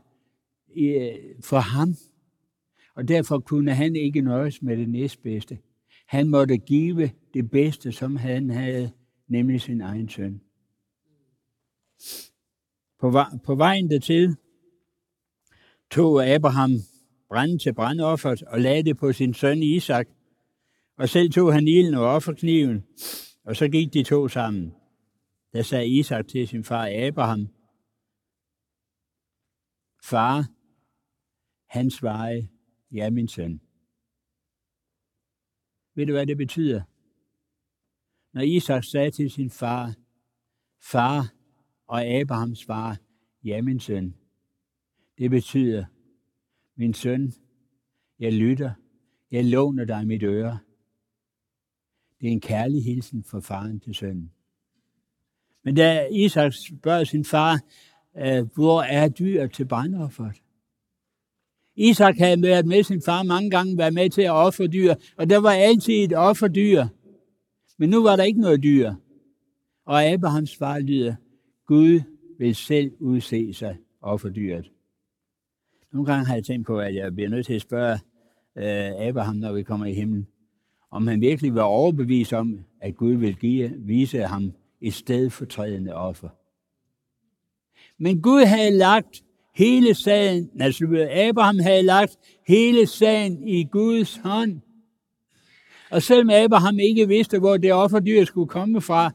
øh, 0.76 1.14
for 1.40 1.59
ham, 1.59 1.95
og 2.95 3.09
derfor 3.09 3.38
kunne 3.38 3.75
han 3.75 3.97
ikke 3.97 4.21
nøjes 4.21 4.62
med 4.62 4.76
det 4.76 4.88
næstbedste. 4.88 5.59
Han 6.06 6.28
måtte 6.28 6.56
give 6.56 7.11
det 7.35 7.50
bedste, 7.50 7.92
som 7.92 8.16
han 8.16 8.50
havde, 8.50 8.90
nemlig 9.28 9.61
sin 9.61 9.80
egen 9.80 10.09
søn. 10.09 10.40
På, 13.00 13.14
på 13.45 13.54
vejen 13.54 13.90
dertil 13.90 14.37
tog 15.90 16.26
Abraham 16.26 16.71
brænde 17.28 17.59
til 17.59 17.75
brændofferet 17.75 18.42
og 18.42 18.61
lagde 18.61 18.83
det 18.83 18.97
på 18.97 19.12
sin 19.12 19.35
søn 19.35 19.62
Isak. 19.62 20.09
Og 20.97 21.09
selv 21.09 21.31
tog 21.31 21.53
han 21.53 21.69
ilden 21.69 21.95
og 21.95 22.05
offerkniven, 22.05 22.87
og 23.45 23.57
så 23.57 23.69
gik 23.69 23.93
de 23.93 24.03
to 24.03 24.29
sammen. 24.29 24.75
Da 25.53 25.62
sagde 25.62 25.88
Isak 25.88 26.29
til 26.29 26.49
sin 26.49 26.65
far 26.65 27.07
Abraham, 27.07 27.49
Far, 30.05 30.50
han 31.67 31.91
svarede, 31.91 32.49
ja 32.93 33.11
min 33.11 33.29
søn. 33.29 33.61
Ved 35.95 36.07
du, 36.07 36.12
hvad 36.12 36.26
det 36.26 36.37
betyder? 36.37 36.83
Når 38.33 38.43
Isak 38.43 38.85
sagde 38.85 39.11
til 39.11 39.31
sin 39.31 39.50
far, 39.50 39.95
Far, 40.81 41.33
og 41.87 42.05
Abraham 42.05 42.55
svarer, 42.55 42.97
ja 43.45 43.62
min 43.62 43.81
søn. 43.81 44.15
Det 45.19 45.31
betyder, 45.31 45.85
min 46.76 46.95
søn, 46.95 47.33
jeg 48.19 48.33
lytter, 48.33 48.73
jeg 49.31 49.45
låner 49.45 49.85
dig 49.85 50.07
mit 50.07 50.23
øre. 50.23 50.59
Det 52.21 52.29
er 52.29 52.33
en 52.33 52.41
kærlig 52.41 52.85
hilsen 52.85 53.25
fra 53.25 53.41
faren 53.41 53.81
til 53.81 53.95
sønnen. 53.95 54.33
Men 55.65 55.75
da 55.75 56.07
Isak 56.13 56.53
spørger 56.53 57.05
sin 57.05 57.25
far, 57.25 57.61
øh, 58.19 58.47
hvor 58.55 58.83
er 58.83 59.09
dyret 59.09 59.53
til 59.53 59.65
brandofferet? 59.65 60.43
Isak 61.77 62.17
havde 62.19 62.43
været 62.43 62.67
med 62.67 62.83
sin 62.83 63.03
far 63.03 63.23
mange 63.23 63.51
gange, 63.51 63.79
været 63.79 63.95
med 63.95 64.11
til 64.11 64.23
at 64.23 64.31
ofre 64.31 64.67
dyr, 64.67 64.95
og 65.17 65.31
der 65.31 65.39
var 65.39 65.51
altid 65.51 65.95
et 65.95 66.13
offerdyr. 66.13 66.87
Men 67.79 67.91
nu 67.91 68.03
var 68.03 68.17
der 68.17 68.23
ikke 68.23 68.41
noget 68.41 68.63
dyr. 68.63 68.95
Og 69.85 70.05
Abrahams 70.05 70.57
far 70.57 70.79
lyder, 70.79 71.15
Gud 71.67 72.01
vil 72.39 72.55
selv 72.55 72.93
udse 73.01 73.55
sig 73.55 73.77
offerdyret. 74.01 74.71
Nogle 75.93 76.07
gange 76.07 76.27
har 76.27 76.35
jeg 76.35 76.45
tænkt 76.45 76.67
på, 76.67 76.81
at 76.81 76.95
jeg 76.95 77.15
bliver 77.15 77.31
nødt 77.31 77.47
til 77.47 77.55
at 77.55 77.63
spørge 77.63 77.99
øh, 78.57 79.09
Abraham, 79.09 79.37
når 79.37 79.53
vi 79.53 79.63
kommer 79.63 79.87
i 79.87 79.95
himlen, 79.95 80.27
om 80.97 81.07
han 81.07 81.21
virkelig 81.21 81.55
var 81.55 81.62
overbevist 81.62 82.33
om, 82.33 82.59
at 82.81 82.97
Gud 82.97 83.12
ville 83.12 83.35
give, 83.35 83.73
vise 83.79 84.19
ham 84.19 84.53
et 84.81 84.95
stedfortrædende 84.95 85.95
offer. 85.95 86.29
Men 87.99 88.23
Gud 88.23 88.45
havde 88.45 88.71
lagt 88.71 89.23
hele 89.55 89.95
sagen, 89.95 90.50
altså 90.61 91.09
Abraham 91.29 91.59
havde 91.59 91.83
lagt 91.83 92.17
hele 92.47 92.87
sagen 92.87 93.49
i 93.49 93.65
Guds 93.65 94.17
hånd. 94.17 94.61
Og 95.91 96.03
selvom 96.03 96.31
Abraham 96.31 96.79
ikke 96.79 97.09
vidste, 97.09 97.38
hvor 97.38 97.57
det 97.57 97.73
offerdyr 97.73 98.25
skulle 98.25 98.49
komme 98.49 98.81
fra, 98.81 99.11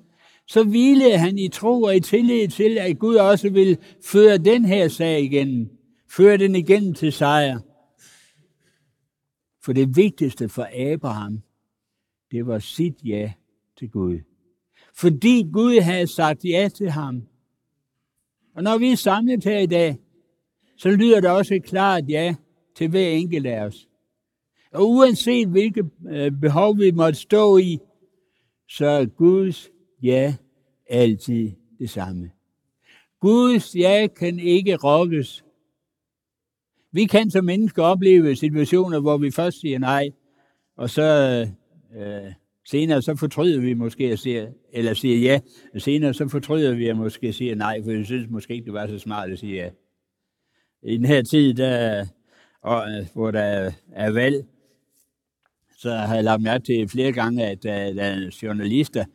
så 0.47 0.63
hvilede 0.63 1.17
han 1.17 1.37
i 1.37 1.47
tro 1.47 1.81
og 1.81 1.95
i 1.95 1.99
tillid 1.99 2.47
til, 2.47 2.77
at 2.77 2.99
Gud 2.99 3.15
også 3.15 3.49
ville 3.49 3.77
føre 4.05 4.37
den 4.37 4.65
her 4.65 4.87
sag 4.87 5.21
igennem. 5.21 5.69
Føre 6.09 6.37
den 6.37 6.55
igennem 6.55 6.93
til 6.93 7.11
sejr. 7.11 7.59
For 9.63 9.73
det 9.73 9.95
vigtigste 9.95 10.49
for 10.49 10.93
Abraham, 10.93 11.41
det 12.31 12.47
var 12.47 12.59
sit 12.59 12.95
ja 13.05 13.33
til 13.77 13.89
Gud. 13.89 14.19
Fordi 14.93 15.45
Gud 15.53 15.81
havde 15.81 16.07
sagt 16.07 16.45
ja 16.45 16.69
til 16.75 16.89
ham. 16.89 17.23
Og 18.55 18.63
når 18.63 18.77
vi 18.77 18.91
er 18.91 18.95
samlet 18.95 19.43
her 19.43 19.59
i 19.59 19.65
dag, 19.65 19.97
så 20.77 20.89
lyder 20.89 21.21
det 21.21 21.29
også 21.29 21.55
et 21.55 21.63
klart 21.63 22.09
ja 22.09 22.35
til 22.75 22.89
hver 22.89 23.07
enkelt 23.07 23.45
af 23.45 23.65
os. 23.65 23.87
Og 24.73 24.89
uanset 24.89 25.47
hvilke 25.47 25.83
øh, 26.09 26.31
behov 26.31 26.79
vi 26.79 26.91
måtte 26.91 27.19
stå 27.19 27.57
i, 27.57 27.79
så 28.69 28.85
er 28.85 29.05
Guds 29.05 29.69
ja 30.01 30.35
altid 30.89 31.51
det 31.79 31.89
samme. 31.89 32.31
Guds 33.19 33.75
ja 33.75 34.07
kan 34.07 34.39
ikke 34.39 34.75
rokkes. 34.75 35.45
Vi 36.91 37.05
kan 37.05 37.31
som 37.31 37.45
mennesker 37.45 37.83
opleve 37.83 38.35
situationer, 38.35 38.99
hvor 38.99 39.17
vi 39.17 39.31
først 39.31 39.59
siger 39.59 39.79
nej, 39.79 40.11
og 40.77 40.89
så 40.89 41.01
øh, 41.01 41.53
øh, 41.97 42.31
senere 42.65 43.01
så 43.01 43.15
fortryder 43.15 43.61
vi 43.61 43.73
måske 43.73 44.03
at 44.03 44.19
sige, 44.19 44.47
eller 44.73 44.93
siger 44.93 45.17
ja, 45.17 45.39
senere 45.77 46.13
så 46.13 46.27
fortryder 46.27 46.73
vi 46.73 46.87
at 46.87 46.97
måske 46.97 47.33
siger 47.33 47.55
nej, 47.55 47.83
for 47.83 47.91
vi 47.91 48.03
synes 48.05 48.29
måske 48.29 48.53
ikke, 48.53 48.65
det 48.65 48.73
var 48.73 48.87
så 48.87 48.99
smart 48.99 49.31
at 49.31 49.39
sige 49.39 49.55
ja. 49.55 49.69
I 50.83 50.97
den 50.97 51.05
her 51.05 51.21
tid, 51.21 51.53
der, 51.53 52.05
og, 52.61 52.91
øh, 52.91 53.07
hvor 53.13 53.31
der 53.31 53.71
er 53.91 54.11
valg, 54.11 54.45
så 55.77 55.91
har 55.91 56.15
jeg 56.15 56.23
lagt 56.23 56.41
mærke 56.41 56.63
til 56.63 56.87
flere 56.87 57.11
gange, 57.11 57.45
at 57.45 57.63
der 57.63 57.73
er 57.73 58.39
journalister, 58.43 59.05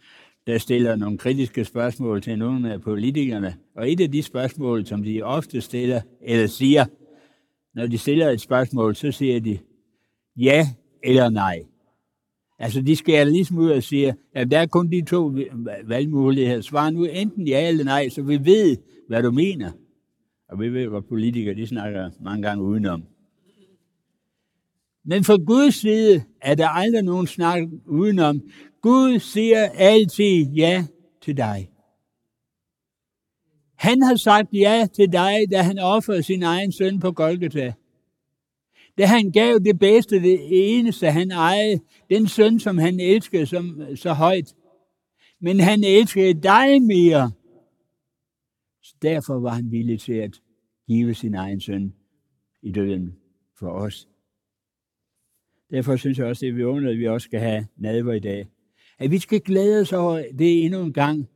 der 0.46 0.58
stiller 0.58 0.96
nogle 0.96 1.18
kritiske 1.18 1.64
spørgsmål 1.64 2.22
til 2.22 2.38
nogle 2.38 2.72
af 2.72 2.80
politikerne. 2.80 3.54
Og 3.76 3.92
et 3.92 4.00
af 4.00 4.12
de 4.12 4.22
spørgsmål, 4.22 4.86
som 4.86 5.02
de 5.02 5.22
ofte 5.22 5.60
stiller, 5.60 6.00
eller 6.22 6.46
siger, 6.46 6.84
når 7.74 7.86
de 7.86 7.98
stiller 7.98 8.30
et 8.30 8.40
spørgsmål, 8.40 8.96
så 8.96 9.12
siger 9.12 9.40
de 9.40 9.58
ja 10.36 10.66
eller 11.04 11.30
nej. 11.30 11.62
Altså, 12.58 12.80
de 12.80 12.96
skærer 12.96 13.24
ligesom 13.24 13.58
ud 13.58 13.70
og 13.70 13.82
siger, 13.82 14.12
at 14.34 14.50
der 14.50 14.58
er 14.58 14.66
kun 14.66 14.90
de 14.90 15.04
to 15.04 15.34
valgmuligheder. 15.84 16.60
Svar 16.60 16.90
nu 16.90 17.04
enten 17.04 17.48
ja 17.48 17.68
eller 17.68 17.84
nej, 17.84 18.08
så 18.08 18.22
vi 18.22 18.44
ved, 18.44 18.76
hvad 19.08 19.22
du 19.22 19.30
mener. 19.30 19.72
Og 20.48 20.60
vi 20.60 20.68
ved, 20.68 20.86
hvad 20.86 21.02
politikere 21.02 21.54
de 21.54 21.66
snakker 21.66 22.10
mange 22.20 22.42
gange 22.42 22.64
udenom. 22.64 23.02
Men 25.04 25.24
fra 25.24 25.36
Guds 25.36 25.74
side 25.74 26.24
er 26.42 26.54
der 26.54 26.68
aldrig 26.68 27.02
nogen 27.02 27.26
snak 27.26 27.62
udenom. 27.86 28.40
Gud 28.82 29.18
siger 29.18 29.68
altid 29.74 30.46
ja 30.56 30.86
til 31.22 31.36
dig. 31.36 31.70
Han 33.76 34.02
har 34.02 34.16
sagt 34.16 34.48
ja 34.52 34.86
til 34.94 35.12
dig, 35.12 35.34
da 35.50 35.62
han 35.62 35.78
offrede 35.78 36.22
sin 36.22 36.42
egen 36.42 36.72
søn 36.72 37.00
på 37.00 37.12
Golgata. 37.12 37.72
Da 38.98 39.06
han 39.06 39.30
gav 39.30 39.58
det 39.64 39.78
bedste, 39.78 40.22
det 40.22 40.38
eneste 40.50 41.10
han 41.10 41.30
ejede, 41.30 41.80
den 42.10 42.28
søn, 42.28 42.60
som 42.60 42.78
han 42.78 43.00
elskede 43.00 43.46
som, 43.46 43.80
så 43.94 44.12
højt. 44.12 44.54
Men 45.40 45.60
han 45.60 45.84
elskede 45.84 46.42
dig 46.42 46.82
mere. 46.82 47.32
Så 48.82 48.94
derfor 49.02 49.38
var 49.38 49.50
han 49.50 49.70
villig 49.70 50.00
til 50.00 50.12
at 50.12 50.40
give 50.86 51.14
sin 51.14 51.34
egen 51.34 51.60
søn 51.60 51.94
i 52.62 52.72
døden 52.72 53.16
for 53.58 53.70
os. 53.70 54.08
Derfor 55.70 55.96
synes 55.96 56.18
jeg 56.18 56.26
også, 56.26 56.40
det 56.40 56.48
er 56.48 56.54
vidunderligt, 56.54 56.92
at 56.92 56.98
vi 56.98 57.08
også 57.08 57.24
skal 57.24 57.40
have 57.40 57.66
nadver 57.76 58.12
i 58.12 58.20
dag. 58.20 58.46
At 58.98 59.10
vi 59.10 59.18
skal 59.18 59.40
glæde 59.40 59.80
os 59.80 59.92
over 59.92 60.24
det 60.38 60.64
endnu 60.64 60.82
en 60.82 60.92
gang. 60.92 61.28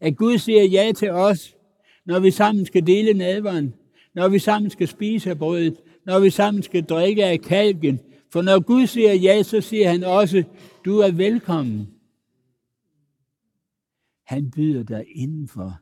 At 0.00 0.16
Gud 0.16 0.38
siger 0.38 0.64
ja 0.64 0.92
til 0.96 1.10
os, 1.10 1.56
når 2.06 2.20
vi 2.20 2.30
sammen 2.30 2.66
skal 2.66 2.86
dele 2.86 3.18
nadveren, 3.18 3.74
når 4.14 4.28
vi 4.28 4.38
sammen 4.38 4.70
skal 4.70 4.88
spise 4.88 5.30
af 5.30 5.38
brødet, 5.38 5.80
når 6.08 6.20
vi 6.20 6.30
sammen 6.30 6.62
skal 6.62 6.84
drikke 6.84 7.24
af 7.24 7.40
kalken. 7.40 8.00
For 8.32 8.42
når 8.42 8.60
Gud 8.60 8.86
siger 8.86 9.12
ja, 9.14 9.42
så 9.42 9.60
siger 9.60 9.88
han 9.88 10.04
også, 10.04 10.44
du 10.84 10.98
er 10.98 11.12
velkommen. 11.12 11.88
Han 14.24 14.50
byder 14.50 14.82
dig 14.82 15.04
indenfor. 15.14 15.80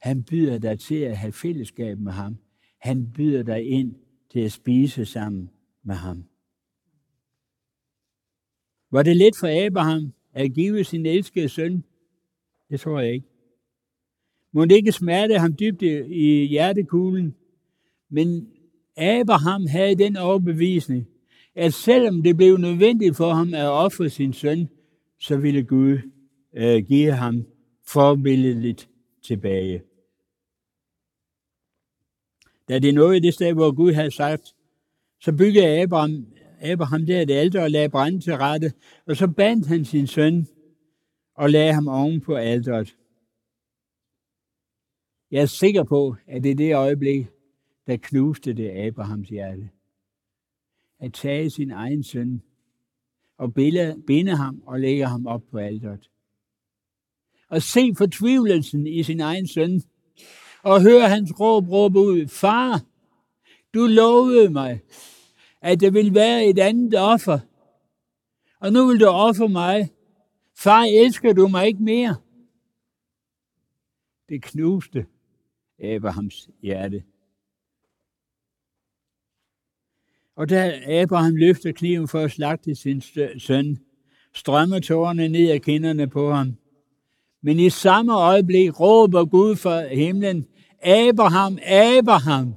Han 0.00 0.24
byder 0.24 0.58
dig 0.58 0.80
til 0.80 0.94
at 0.94 1.16
have 1.16 1.32
fællesskab 1.32 1.98
med 1.98 2.12
ham. 2.12 2.36
Han 2.78 3.12
byder 3.12 3.42
dig 3.42 3.68
ind 3.68 3.94
til 4.32 4.40
at 4.40 4.52
spise 4.52 5.04
sammen 5.04 5.50
med 5.82 5.94
ham. 5.94 6.24
Var 8.90 9.02
det 9.02 9.16
let 9.16 9.36
for 9.40 9.66
Abraham 9.66 10.12
at 10.32 10.52
give 10.52 10.84
sin 10.84 11.06
elskede 11.06 11.48
søn 11.48 11.84
Det 12.70 12.80
tror 12.80 13.00
jeg 13.00 13.12
ikke. 13.14 13.26
Må 14.52 14.64
det 14.64 14.76
ikke 14.76 14.92
smerte 14.92 15.38
ham 15.38 15.56
dybt 15.60 15.82
i 15.82 16.46
hjertekuglen, 16.50 17.34
men 18.08 18.55
Abraham 18.96 19.66
havde 19.66 19.94
den 19.94 20.16
overbevisning, 20.16 21.06
at 21.54 21.74
selvom 21.74 22.22
det 22.22 22.36
blev 22.36 22.56
nødvendigt 22.56 23.16
for 23.16 23.32
ham 23.32 23.54
at 23.54 23.68
ofre 23.68 24.08
sin 24.08 24.32
søn, 24.32 24.68
så 25.20 25.36
ville 25.36 25.62
Gud 25.62 25.98
øh, 26.56 26.84
give 26.84 27.12
ham 27.12 27.46
forbilledeligt 27.86 28.88
tilbage. 29.26 29.82
Da 32.68 32.78
det 32.78 32.94
nåede 32.94 33.20
det 33.20 33.34
sted, 33.34 33.52
hvor 33.52 33.74
Gud 33.74 33.92
havde 33.92 34.10
sagt, 34.10 34.54
så 35.20 35.32
byggede 35.32 35.82
Abraham, 35.82 36.26
Abraham 36.60 37.06
der 37.06 37.22
et 37.22 37.30
alter 37.30 37.62
og 37.62 37.70
lagde 37.70 37.88
brænde 37.88 38.20
til 38.20 38.36
rette, 38.36 38.72
og 39.06 39.16
så 39.16 39.28
bandt 39.28 39.66
han 39.66 39.84
sin 39.84 40.06
søn 40.06 40.46
og 41.34 41.50
lagde 41.50 41.72
ham 41.72 41.88
oven 41.88 42.20
på 42.20 42.34
alteret. 42.34 42.96
Jeg 45.30 45.42
er 45.42 45.46
sikker 45.46 45.84
på, 45.84 46.16
at 46.26 46.42
det 46.42 46.50
er 46.50 46.54
det 46.54 46.74
øjeblik, 46.74 47.26
der 47.86 47.96
knuste 47.96 48.52
det 48.52 48.70
Abrahams 48.70 49.28
hjerte. 49.28 49.70
At 50.98 51.12
tage 51.12 51.50
sin 51.50 51.70
egen 51.70 52.02
søn 52.02 52.42
og 53.38 53.54
binde 54.06 54.36
ham 54.36 54.62
og 54.66 54.80
lægge 54.80 55.06
ham 55.06 55.26
op 55.26 55.42
på 55.50 55.58
alteret. 55.58 56.10
Og 57.48 57.62
se 57.62 57.94
fortvivlelsen 57.98 58.86
i 58.86 59.02
sin 59.02 59.20
egen 59.20 59.46
søn, 59.46 59.82
og 60.62 60.82
høre 60.82 61.08
hans 61.08 61.40
råb 61.40 61.68
råbe 61.68 61.98
ud, 61.98 62.28
Far, 62.28 62.84
du 63.74 63.86
lovede 63.86 64.50
mig, 64.50 64.80
at 65.60 65.80
der 65.80 65.90
vil 65.90 66.14
være 66.14 66.46
et 66.46 66.58
andet 66.58 66.94
offer, 66.98 67.38
og 68.60 68.72
nu 68.72 68.86
vil 68.86 69.00
du 69.00 69.06
ofre 69.06 69.48
mig. 69.48 69.90
Far, 70.54 70.82
elsker 70.82 71.32
du 71.32 71.48
mig 71.48 71.66
ikke 71.66 71.82
mere? 71.82 72.16
Det 74.28 74.42
knuste 74.42 75.06
Abrahams 75.78 76.48
hjerte. 76.62 77.04
Og 80.36 80.48
da 80.50 80.80
Abraham 81.02 81.36
løfter 81.36 81.72
kniven 81.72 82.08
for 82.08 82.20
at 82.20 82.30
slagte 82.30 82.74
sin 82.74 83.00
søn, 83.38 83.78
strømmer 84.34 84.78
tårerne 84.78 85.28
ned 85.28 85.50
af 85.50 85.62
kinderne 85.62 86.06
på 86.08 86.32
ham. 86.32 86.56
Men 87.42 87.60
i 87.60 87.70
samme 87.70 88.14
øjeblik 88.14 88.80
råber 88.80 89.24
Gud 89.24 89.56
fra 89.56 89.94
himlen, 89.94 90.46
Abraham, 90.82 91.58
Abraham, 91.66 92.54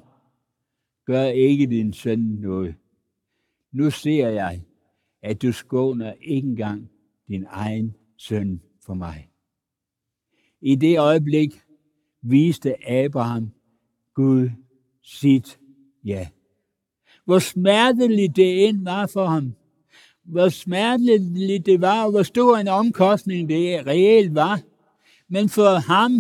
gør 1.06 1.24
ikke 1.24 1.68
din 1.68 1.94
søn 1.94 2.20
noget. 2.20 2.76
Nu 3.72 3.92
ser 3.92 4.30
jeg, 4.30 4.62
at 5.22 5.42
du 5.42 5.52
skåner 5.52 6.14
ikke 6.22 6.48
engang 6.48 6.90
din 7.28 7.46
egen 7.50 7.96
søn 8.18 8.62
for 8.86 8.94
mig. 8.94 9.30
I 10.62 10.76
det 10.76 11.00
øjeblik 11.00 11.62
viste 12.22 12.90
Abraham 12.90 13.52
Gud 14.14 14.50
sit 15.04 15.60
ja. 16.06 16.28
Hvor 17.30 17.40
smerteligt 17.40 18.36
det 18.36 18.68
end 18.68 18.84
var 18.84 19.08
for 19.08 19.26
ham. 19.26 19.54
Hvor 20.24 20.50
smerteligt 20.50 21.66
det 21.66 21.82
var, 21.82 22.06
og 22.06 22.12
hvor 22.12 22.24
stor 22.24 22.58
en 22.58 22.68
omkostning 22.68 23.50
det 23.50 23.88
reelt 23.88 24.36
var. 24.36 24.62
Men 25.28 25.50
for 25.50 25.80
ham 25.88 26.12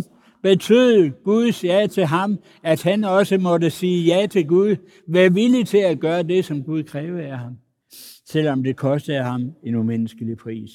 betød 0.43 1.11
Guds 1.23 1.63
ja 1.63 1.87
til 1.87 2.05
ham, 2.05 2.39
at 2.63 2.83
han 2.83 3.03
også 3.03 3.37
måtte 3.37 3.69
sige 3.69 4.05
ja 4.05 4.27
til 4.27 4.47
Gud, 4.47 4.75
være 5.07 5.33
villig 5.33 5.67
til 5.67 5.77
at 5.77 5.99
gøre 5.99 6.23
det, 6.23 6.45
som 6.45 6.63
Gud 6.63 6.83
kræver 6.83 7.21
af 7.21 7.37
ham, 7.37 7.57
selvom 8.25 8.63
det 8.63 8.77
kostede 8.77 9.23
ham 9.23 9.53
en 9.63 9.75
umenneskelig 9.75 10.37
pris. 10.37 10.71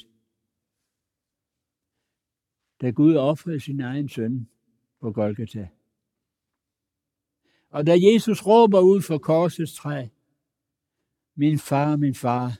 Da 2.80 2.90
Gud 2.90 3.14
offrede 3.14 3.60
sin 3.60 3.80
egen 3.80 4.08
søn 4.08 4.48
på 5.00 5.12
Golgata. 5.12 5.68
Og 7.70 7.86
da 7.86 7.96
Jesus 8.12 8.46
råber 8.46 8.80
ud 8.80 9.00
for 9.00 9.18
korsets 9.18 9.74
træ, 9.74 10.06
min 11.36 11.58
far, 11.58 11.96
min 11.96 12.14
far, 12.14 12.58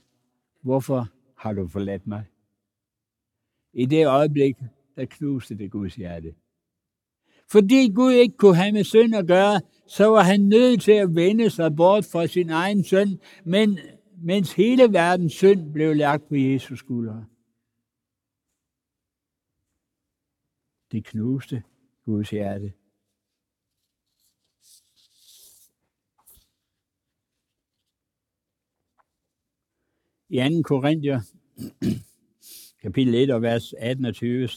hvorfor 0.61 1.07
har 1.37 1.53
du 1.53 1.67
forladt 1.67 2.07
mig? 2.07 2.25
I 3.73 3.85
det 3.85 4.07
øjeblik, 4.07 4.55
der 4.95 5.05
knuste 5.05 5.57
det 5.57 5.71
Guds 5.71 5.95
hjerte. 5.95 6.35
Fordi 7.51 7.91
Gud 7.95 8.11
ikke 8.13 8.37
kunne 8.37 8.55
have 8.55 8.71
med 8.71 8.83
synd 8.83 9.15
at 9.15 9.27
gøre, 9.27 9.61
så 9.87 10.05
var 10.05 10.23
han 10.23 10.41
nødt 10.41 10.81
til 10.81 10.91
at 10.91 11.15
vende 11.15 11.49
sig 11.49 11.75
bort 11.75 12.05
fra 12.05 12.27
sin 12.27 12.49
egen 12.49 12.83
søn, 12.83 13.19
men 13.43 13.79
mens 14.17 14.53
hele 14.53 14.93
verdens 14.93 15.33
synd 15.33 15.73
blev 15.73 15.95
lagt 15.95 16.27
på 16.27 16.35
Jesus 16.35 16.79
skuldre. 16.79 17.25
Det 20.91 21.05
knuste 21.05 21.63
Guds 22.05 22.29
hjerte. 22.29 22.73
I 30.29 30.37
2. 30.37 30.61
Korinther, 30.63 31.21
kapitel 32.81 33.15
1 33.15 33.31
og 33.31 33.41
vers 33.41 33.73
18 33.73 34.05
og 34.05 34.15
20, 34.15 34.47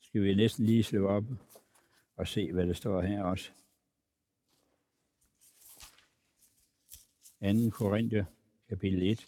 skal 0.00 0.22
vi 0.22 0.34
næsten 0.34 0.66
lige 0.66 0.82
slå 0.82 1.08
op 1.08 1.24
og 2.16 2.28
se, 2.28 2.52
hvad 2.52 2.66
der 2.66 2.72
står 2.72 3.00
her 3.00 3.22
også. 3.22 3.50
2. 7.40 7.70
Korinther, 7.70 8.24
kapitel 8.68 9.02
1. 9.02 9.26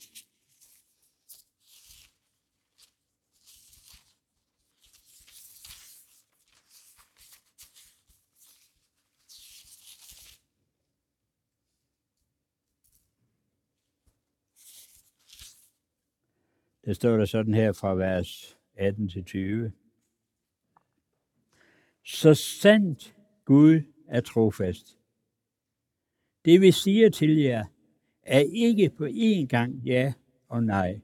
Der 16.85 16.93
står 16.93 17.17
der 17.17 17.25
sådan 17.25 17.55
her 17.55 17.73
fra 17.73 17.95
vers 17.95 18.59
18 18.77 19.09
til 19.09 19.25
20. 19.25 19.73
Så 22.05 22.35
sandt 22.35 23.15
Gud 23.45 23.81
er 24.09 24.21
trofast. 24.21 24.99
Det 26.45 26.61
vi 26.61 26.73
siger 26.73 27.11
til 27.11 27.37
jer, 27.37 27.65
er 28.23 28.45
ikke 28.53 28.91
på 28.91 29.07
én 29.07 29.47
gang 29.47 29.75
ja 29.75 30.13
og 30.49 30.65
nej. 30.65 31.01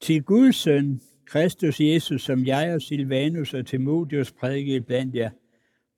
Til 0.00 0.22
Guds 0.22 0.56
søn, 0.56 1.00
Kristus 1.24 1.80
Jesus, 1.80 2.22
som 2.22 2.46
jeg 2.46 2.74
og 2.74 2.82
Silvanus 2.82 3.54
og 3.54 3.66
Timotheus 3.66 4.32
prædikede 4.32 4.80
blandt 4.80 5.14
jer, 5.14 5.30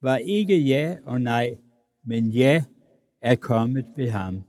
var 0.00 0.16
ikke 0.16 0.58
ja 0.58 0.96
og 1.04 1.20
nej, 1.20 1.56
men 2.02 2.28
ja 2.28 2.64
er 3.20 3.34
kommet 3.34 3.86
ved 3.96 4.08
ham. 4.08 4.42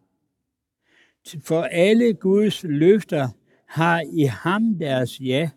For 1.44 1.62
alle 1.62 2.14
Guds 2.14 2.64
løfter 2.64 3.28
har 3.70 4.04
i 4.14 4.24
ham 4.24 4.76
deres 4.80 5.22
ja. 5.22 5.50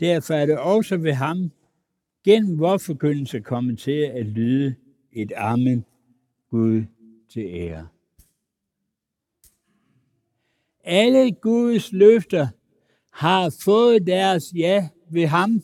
Derfor 0.00 0.34
er 0.34 0.46
det 0.46 0.58
også 0.58 0.96
ved 0.96 1.12
ham, 1.12 1.50
gennem 2.24 2.58
vor 2.58 2.78
forkyndelse 2.78 3.40
kommet 3.40 3.78
til 3.78 4.10
at 4.14 4.26
lyde 4.26 4.74
et 5.12 5.32
amen 5.36 5.84
Gud 6.50 6.82
til 7.32 7.44
ære. 7.46 7.88
Alle 10.84 11.32
Guds 11.32 11.92
løfter 11.92 12.48
har 13.12 13.56
fået 13.64 14.06
deres 14.06 14.52
ja 14.56 14.88
ved 15.10 15.26
ham. 15.26 15.62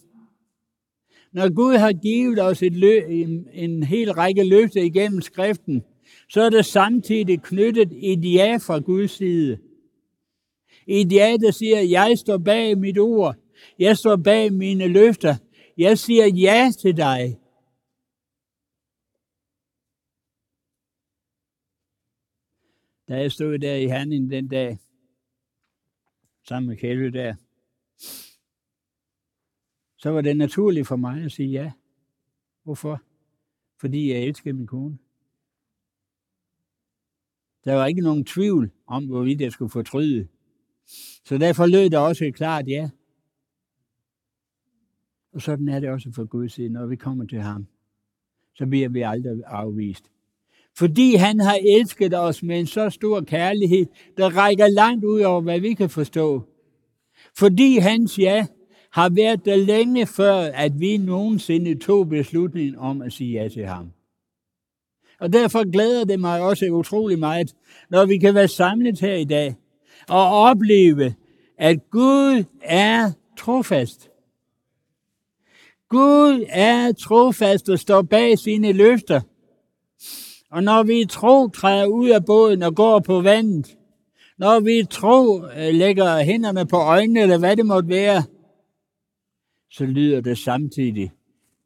Når 1.33 1.55
Gud 1.55 1.77
har 1.77 1.93
givet 1.93 2.43
os 2.43 2.63
et 2.63 2.75
lø- 2.75 3.07
en, 3.11 3.49
en 3.53 3.83
hel 3.83 4.13
række 4.13 4.49
løfter 4.49 4.83
igennem 4.83 5.21
skriften, 5.21 5.83
så 6.29 6.43
er 6.43 6.51
der 6.51 6.63
samtidig 6.63 7.43
knyttet 7.43 7.93
et 8.13 8.35
ja 8.35 8.57
fra 8.57 8.79
Guds 8.79 9.11
side. 9.11 9.59
Et 10.87 11.13
ja, 11.13 11.37
der 11.41 11.51
siger, 11.51 11.81
jeg 11.81 12.19
står 12.19 12.39
bag 12.39 12.79
mit 12.79 12.99
ord. 12.99 13.37
Jeg 13.79 13.97
står 13.97 14.17
bag 14.17 14.53
mine 14.53 14.89
løfter. 14.89 15.37
Jeg 15.79 15.99
siger 15.99 16.27
ja 16.27 16.71
til 16.81 16.97
dig. 16.97 17.41
Da 23.09 23.17
jeg 23.21 23.33
stod 23.33 23.59
der 23.59 23.75
i 23.75 23.87
Herning 23.87 24.31
den 24.31 24.49
dag, 24.49 24.79
sammen 26.49 26.69
med 26.69 26.77
Kjelle 26.77 27.13
der, 27.13 27.35
så 29.97 30.11
var 30.11 30.21
det 30.21 30.37
naturligt 30.37 30.87
for 30.87 30.97
mig 30.97 31.25
at 31.25 31.33
sige 31.33 31.49
ja. 31.49 31.73
Hvorfor? 32.63 33.03
Fordi 33.81 34.13
jeg 34.13 34.23
elsker 34.23 34.53
min 34.53 34.67
kone. 34.67 34.99
Der 37.65 37.75
var 37.75 37.87
ikke 37.87 38.01
nogen 38.01 38.25
tvivl 38.25 38.71
om, 38.87 39.07
hvorvidt 39.07 39.41
jeg 39.41 39.53
skulle 39.53 39.71
fortryde. 39.71 40.29
Så 41.25 41.39
derfor 41.39 41.67
lød 41.67 41.91
der 41.91 41.99
også 41.99 42.25
et 42.25 42.35
klart 42.35 42.69
ja. 42.69 42.91
Og 45.35 45.43
sådan 45.43 45.69
er 45.69 45.81
det 45.81 45.89
også 45.89 46.13
for 46.15 46.25
Guds 46.25 46.53
side, 46.53 46.69
når 46.69 46.87
vi 46.87 46.97
kommer 46.97 47.27
til 47.27 47.41
ham. 47.41 47.67
Så 48.55 48.67
bliver 48.67 48.89
vi 48.89 49.03
aldrig 49.03 49.33
afvist. 49.47 50.05
Fordi 50.77 51.15
han 51.15 51.41
har 51.41 51.59
elsket 51.69 52.15
os 52.15 52.43
med 52.43 52.61
en 52.61 52.67
så 52.67 52.91
stor 52.91 53.21
kærlighed, 53.21 53.87
der 54.17 54.37
rækker 54.37 54.69
langt 54.69 55.05
ud 55.05 55.21
over, 55.21 55.41
hvad 55.41 55.61
vi 55.61 55.75
kan 55.75 55.91
forstå. 55.91 56.43
Fordi 57.37 57.79
hans 57.79 58.19
ja 58.19 58.47
har 58.91 59.09
været 59.09 59.45
der 59.45 59.57
længe 59.57 60.07
før, 60.07 60.35
at 60.35 60.81
vi 60.81 60.97
nogensinde 60.97 61.79
tog 61.79 62.09
beslutningen 62.09 62.77
om 62.77 63.03
at 63.03 63.13
sige 63.13 63.43
ja 63.43 63.49
til 63.49 63.67
ham. 63.67 63.93
Og 65.21 65.33
derfor 65.33 65.71
glæder 65.71 66.05
det 66.05 66.21
mig 66.21 66.43
også 66.43 66.67
utrolig 66.67 67.19
meget, 67.19 67.55
når 67.91 68.07
vi 68.07 68.19
kan 68.19 68.35
være 68.35 68.49
samlet 68.49 69.01
her 69.01 69.15
i 69.15 69.25
dag 69.25 69.55
og 70.09 70.29
opleve, 70.29 71.15
at 71.59 71.91
Gud 71.91 72.45
er 72.63 73.11
trofast. 73.39 74.11
Gud 75.89 76.45
er 76.49 76.93
trofast 76.93 77.69
og 77.69 77.79
står 77.79 78.03
bag 78.03 78.39
sine 78.39 78.73
løfter. 78.73 79.21
Og 80.51 80.63
når 80.63 80.83
vi 80.83 81.05
tro 81.05 81.49
træder 81.49 81.87
ud 81.87 82.09
af 82.09 82.25
båden 82.25 82.63
og 82.63 82.75
går 82.75 82.99
på 82.99 83.21
vandet, 83.21 83.77
når 84.39 84.61
vi 84.61 84.87
tro 84.91 85.45
øh, 85.45 85.75
lægger 85.75 86.23
hænderne 86.23 86.67
på 86.67 86.77
øjnene, 86.77 87.21
eller 87.21 87.39
hvad 87.39 87.57
det 87.57 87.67
måtte 87.67 87.89
være, 87.89 88.23
så 89.71 89.85
lyder 89.85 90.21
det 90.21 90.39
samtidig 90.39 91.13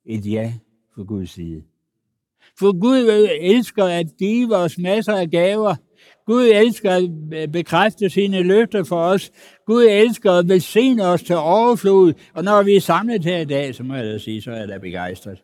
et 0.06 0.26
ja 0.26 0.54
fra 0.94 1.02
Guds 1.02 1.30
side. 1.30 1.62
For 2.58 2.80
Gud 2.80 2.98
øh, 2.98 3.28
elsker 3.40 3.84
at 3.84 4.06
give 4.18 4.56
os 4.56 4.78
masser 4.78 5.14
af 5.14 5.30
gaver. 5.30 5.74
Gud 6.28 6.44
elsker 6.44 7.08
at 7.32 7.52
bekræfte 7.52 8.10
sine 8.10 8.42
løfter 8.42 8.84
for 8.84 9.00
os. 9.00 9.30
Gud 9.66 9.84
elsker 9.90 10.32
at 10.32 10.48
velsigne 10.48 11.06
os 11.06 11.22
til 11.22 11.36
overflod. 11.36 12.12
Og 12.34 12.44
når 12.44 12.62
vi 12.62 12.76
er 12.76 12.80
samlet 12.80 13.24
her 13.24 13.38
i 13.38 13.44
dag, 13.44 13.74
så 13.74 13.82
må 13.82 13.94
jeg 13.94 14.04
da 14.04 14.18
sige, 14.18 14.42
så 14.42 14.50
er 14.50 14.56
jeg 14.56 14.68
da 14.68 14.78
begejstret. 14.78 15.38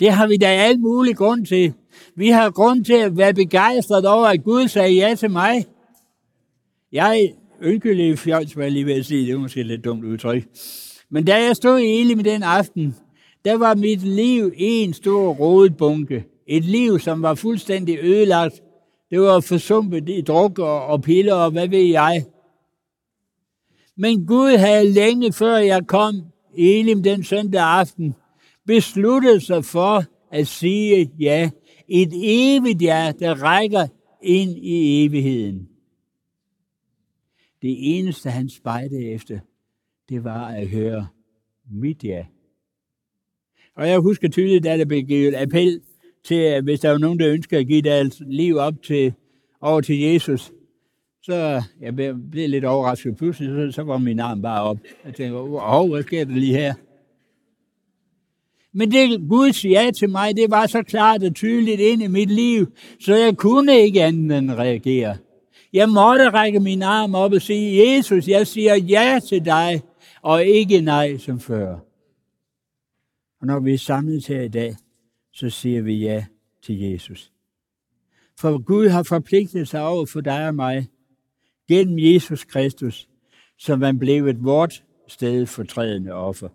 Det 0.00 0.12
har 0.12 0.26
vi 0.26 0.36
da 0.36 0.46
alt 0.46 0.80
mulig 0.80 1.16
grund 1.16 1.46
til. 1.46 1.72
Vi 2.16 2.28
har 2.28 2.50
grund 2.50 2.84
til 2.84 2.92
at 2.94 3.16
være 3.16 3.34
begejstret 3.34 4.06
over, 4.06 4.26
at 4.26 4.44
Gud 4.44 4.68
sagde 4.68 4.94
ja 4.94 5.14
til 5.14 5.30
mig. 5.30 5.64
Jeg 6.92 7.32
ynkelig 7.64 8.18
fjols, 8.18 8.56
var 8.56 8.62
jeg 8.62 8.72
lige 8.72 8.86
ved 8.86 8.94
at 8.94 9.06
sige, 9.06 9.26
det 9.26 9.32
er 9.32 9.38
måske 9.38 9.62
lidt 9.62 9.84
dumt 9.84 10.04
udtryk. 10.04 10.44
Men 11.10 11.24
da 11.24 11.42
jeg 11.42 11.56
stod 11.56 11.78
i 11.78 12.00
Elim 12.00 12.24
den 12.24 12.42
aften, 12.42 12.96
der 13.44 13.56
var 13.56 13.74
mit 13.74 14.02
liv 14.02 14.52
en 14.56 14.92
stor 14.92 15.32
rodet 15.34 15.76
bunke. 15.76 16.24
Et 16.46 16.64
liv, 16.64 16.98
som 16.98 17.22
var 17.22 17.34
fuldstændig 17.34 17.98
ødelagt. 18.02 18.62
Det 19.12 19.20
var 19.20 19.40
forsumpet 19.40 20.08
i 20.08 20.20
druk 20.20 20.58
og 20.58 21.02
piller 21.02 21.34
og 21.34 21.50
hvad 21.50 21.68
ved 21.68 21.84
jeg. 21.84 22.24
Men 23.96 24.26
Gud 24.26 24.56
havde 24.56 24.92
længe 24.92 25.32
før 25.32 25.56
jeg 25.56 25.86
kom 25.86 26.14
i 26.56 26.78
Elim 26.78 27.02
den 27.02 27.24
søndag 27.24 27.62
aften, 27.62 28.14
besluttet 28.66 29.42
sig 29.42 29.64
for 29.64 30.04
at 30.30 30.46
sige 30.46 31.10
ja. 31.18 31.50
Et 31.88 32.12
evigt 32.12 32.82
ja, 32.82 33.12
der 33.18 33.42
rækker 33.42 33.86
ind 34.22 34.50
i 34.50 35.04
evigheden. 35.04 35.68
Det 37.62 37.98
eneste, 37.98 38.30
han 38.30 38.48
spejde 38.48 39.04
efter, 39.04 39.38
det 40.08 40.24
var 40.24 40.46
at 40.46 40.68
høre 40.68 41.08
mit 41.70 42.04
ja. 42.04 42.26
Og 43.76 43.88
jeg 43.88 43.98
husker 43.98 44.28
tydeligt, 44.28 44.66
at 44.66 44.78
der 44.78 44.84
blev 44.84 45.02
givet 45.02 45.34
appel 45.34 45.80
til, 46.24 46.34
at 46.34 46.64
hvis 46.64 46.80
der 46.80 46.90
var 46.90 46.98
nogen, 46.98 47.18
der 47.18 47.32
ønsker 47.32 47.58
at 47.58 47.66
give 47.66 47.82
deres 47.82 48.22
liv 48.26 48.56
op 48.56 48.74
til, 48.82 49.14
over 49.60 49.80
til 49.80 50.00
Jesus, 50.00 50.52
så 51.22 51.62
jeg 51.80 51.96
blev 51.96 52.16
lidt 52.32 52.64
overrasket. 52.64 53.16
Pludselig 53.16 53.72
så, 53.72 53.74
så 53.74 53.82
var 53.82 53.98
min 53.98 54.20
arm 54.20 54.42
bare 54.42 54.62
op. 54.62 54.78
Jeg 55.04 55.14
tænkte, 55.14 55.36
wow, 55.36 55.88
hvad 55.88 56.02
sker 56.02 56.24
der 56.24 56.34
lige 56.34 56.54
her? 56.54 56.74
Men 58.74 58.92
det 58.92 59.28
Guds 59.28 59.64
ja 59.64 59.90
til 59.98 60.10
mig, 60.10 60.36
det 60.36 60.50
var 60.50 60.66
så 60.66 60.82
klart 60.82 61.22
og 61.22 61.34
tydeligt 61.34 61.80
ind 61.80 62.02
i 62.02 62.06
mit 62.06 62.30
liv, 62.30 62.66
så 63.00 63.14
jeg 63.14 63.36
kunne 63.36 63.80
ikke 63.80 64.02
andet 64.02 64.38
end 64.38 64.50
reagere. 64.50 65.16
Jeg 65.72 65.88
måtte 65.88 66.30
række 66.30 66.60
min 66.60 66.82
arm 66.82 67.14
op 67.14 67.32
og 67.32 67.42
sige, 67.42 67.96
Jesus, 67.96 68.28
jeg 68.28 68.46
siger 68.46 68.76
ja 68.76 69.18
til 69.28 69.44
dig, 69.44 69.82
og 70.22 70.44
ikke 70.44 70.80
nej 70.80 71.18
som 71.18 71.40
før. 71.40 71.72
Og 73.40 73.46
når 73.46 73.60
vi 73.60 73.74
er 73.74 73.78
samlet 73.78 74.26
her 74.26 74.40
i 74.40 74.48
dag, 74.48 74.76
så 75.32 75.50
siger 75.50 75.82
vi 75.82 75.94
ja 75.94 76.26
til 76.62 76.78
Jesus. 76.80 77.32
For 78.40 78.62
Gud 78.62 78.88
har 78.88 79.02
forpligtet 79.02 79.68
sig 79.68 79.82
over 79.86 80.06
for 80.06 80.20
dig 80.20 80.48
og 80.48 80.54
mig, 80.54 80.88
gennem 81.68 81.98
Jesus 81.98 82.44
Kristus, 82.44 83.08
som 83.58 83.78
man 83.78 83.98
blev 83.98 84.26
et 84.26 84.44
vort 84.44 84.84
sted 85.08 85.46
for 85.46 85.62
trædende 85.64 86.12
offer. 86.12 86.48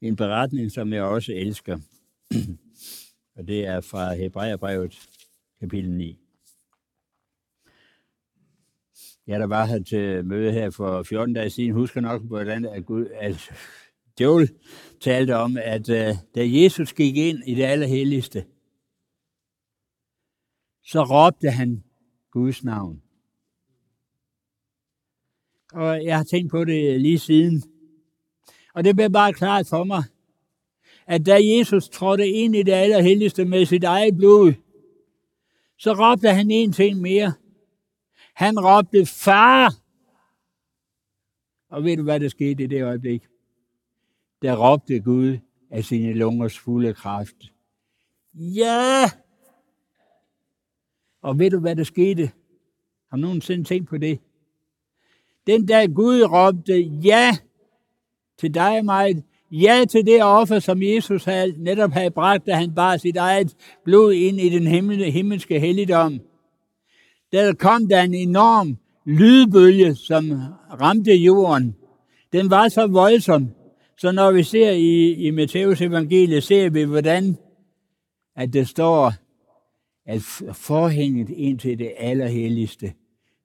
En 0.00 0.16
beretning, 0.16 0.72
som 0.72 0.92
jeg 0.92 1.02
også 1.02 1.32
elsker, 1.32 1.78
og 3.36 3.46
det 3.46 3.66
er 3.66 3.80
fra 3.80 4.14
Hebræerbrevet 4.14 5.08
kapitel 5.60 5.90
9. 5.90 6.23
Ja, 9.26 9.38
der 9.38 9.46
var 9.46 9.64
her 9.64 9.82
til 9.82 10.24
møde 10.24 10.52
her 10.52 10.70
for 10.70 11.02
14 11.02 11.34
dage 11.34 11.50
siden. 11.50 11.70
Husker 11.70 12.00
nok, 12.00 12.22
hvordan 12.22 12.64
at 12.64 12.86
Gud, 12.86 13.06
at 13.14 13.50
Joel 14.20 14.50
talte 15.00 15.36
om, 15.36 15.56
at 15.62 15.88
uh, 15.88 16.16
da 16.34 16.52
Jesus 16.62 16.92
gik 16.92 17.16
ind 17.16 17.38
i 17.46 17.54
det 17.54 17.62
allerhelligste, 17.62 18.44
så 20.84 21.02
råbte 21.02 21.50
han 21.50 21.84
Guds 22.30 22.64
navn. 22.64 23.02
Og 25.72 26.04
jeg 26.04 26.16
har 26.16 26.24
tænkt 26.24 26.50
på 26.50 26.64
det 26.64 27.00
lige 27.00 27.18
siden. 27.18 27.62
Og 28.74 28.84
det 28.84 28.96
blev 28.96 29.10
bare 29.10 29.32
klart 29.32 29.66
for 29.66 29.84
mig, 29.84 30.02
at 31.06 31.26
da 31.26 31.38
Jesus 31.42 31.88
trådte 31.88 32.28
ind 32.28 32.56
i 32.56 32.62
det 32.62 32.72
allerhelligste 32.72 33.44
med 33.44 33.66
sit 33.66 33.84
eget 33.84 34.16
blod, 34.16 34.52
så 35.78 35.92
råbte 35.92 36.28
han 36.28 36.50
en 36.50 36.72
ting 36.72 37.00
mere– 37.00 37.32
han 38.34 38.54
råbte, 38.58 39.06
far! 39.06 39.74
Og 41.70 41.84
ved 41.84 41.96
du, 41.96 42.02
hvad 42.02 42.20
der 42.20 42.28
skete 42.28 42.64
i 42.64 42.66
det 42.66 42.82
øjeblik? 42.82 43.22
Der 44.42 44.56
råbte 44.56 45.00
Gud 45.00 45.38
af 45.70 45.84
sine 45.84 46.12
lungers 46.12 46.58
fulde 46.58 46.94
kraft. 46.94 47.36
Ja! 48.34 49.10
Og 51.22 51.38
ved 51.38 51.50
du, 51.50 51.58
hvad 51.58 51.76
der 51.76 51.84
skete? 51.84 52.22
Har 53.10 53.16
nogen 53.16 53.22
nogensinde 53.22 53.64
tænkt 53.64 53.88
på 53.88 53.98
det? 53.98 54.18
Den 55.46 55.66
dag 55.66 55.94
Gud 55.94 56.22
råbte 56.22 56.80
ja 56.80 57.30
til 58.38 58.54
dig 58.54 58.78
og 58.78 58.84
mig, 58.84 59.24
ja 59.50 59.84
til 59.90 60.06
det 60.06 60.24
offer, 60.24 60.58
som 60.58 60.82
Jesus 60.82 61.24
havde, 61.24 61.62
netop 61.62 61.90
havde 61.90 62.10
bragt, 62.10 62.46
da 62.46 62.54
han 62.54 62.74
bar 62.74 62.96
sit 62.96 63.16
eget 63.16 63.56
blod 63.84 64.12
ind 64.12 64.40
i 64.40 64.48
den 64.48 64.66
himmelske 65.12 65.60
helligdom 65.60 66.20
der 67.34 67.54
kom 67.54 67.88
der 67.88 68.02
en 68.02 68.14
enorm 68.14 68.76
lydbølge, 69.06 69.94
som 69.94 70.30
ramte 70.80 71.14
jorden. 71.14 71.76
Den 72.32 72.50
var 72.50 72.68
så 72.68 72.86
voldsom, 72.86 73.48
så 73.98 74.12
når 74.12 74.32
vi 74.32 74.42
ser 74.42 74.70
i, 74.70 75.12
i 75.12 75.30
Matteus 75.30 75.80
evangeliet, 75.80 76.42
ser 76.42 76.70
vi, 76.70 76.82
hvordan 76.82 77.36
at 78.36 78.52
det 78.52 78.68
står, 78.68 79.12
at 80.06 80.22
forhænget 80.52 81.30
ind 81.30 81.58
til 81.58 81.78
det 81.78 81.92
allerhelligste, 81.98 82.92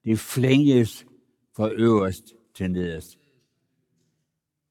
det 0.05 0.19
flænges 0.19 1.05
fra 1.55 1.69
øverst 1.71 2.23
til 2.55 2.71
nederst. 2.71 3.17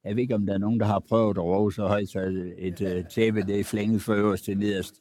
Jeg 0.05 0.17
ved 0.17 0.23
ikke, 0.23 0.35
om 0.35 0.47
der 0.47 0.55
er 0.55 0.59
nogen, 0.59 0.81
der 0.81 0.87
har 0.87 1.03
prøvet 1.09 1.39
at 1.39 1.45
råbe 1.45 1.73
så 1.73 1.87
højt, 1.87 2.09
så 2.09 2.21
et 2.59 2.81
øh, 2.81 3.05
tæppe 3.15 3.43
det 3.43 3.61
er 3.61 3.65
flænget 3.65 4.03
fra 4.03 4.15
øverst 4.15 4.45
til 4.45 4.59
nederst. 4.59 4.95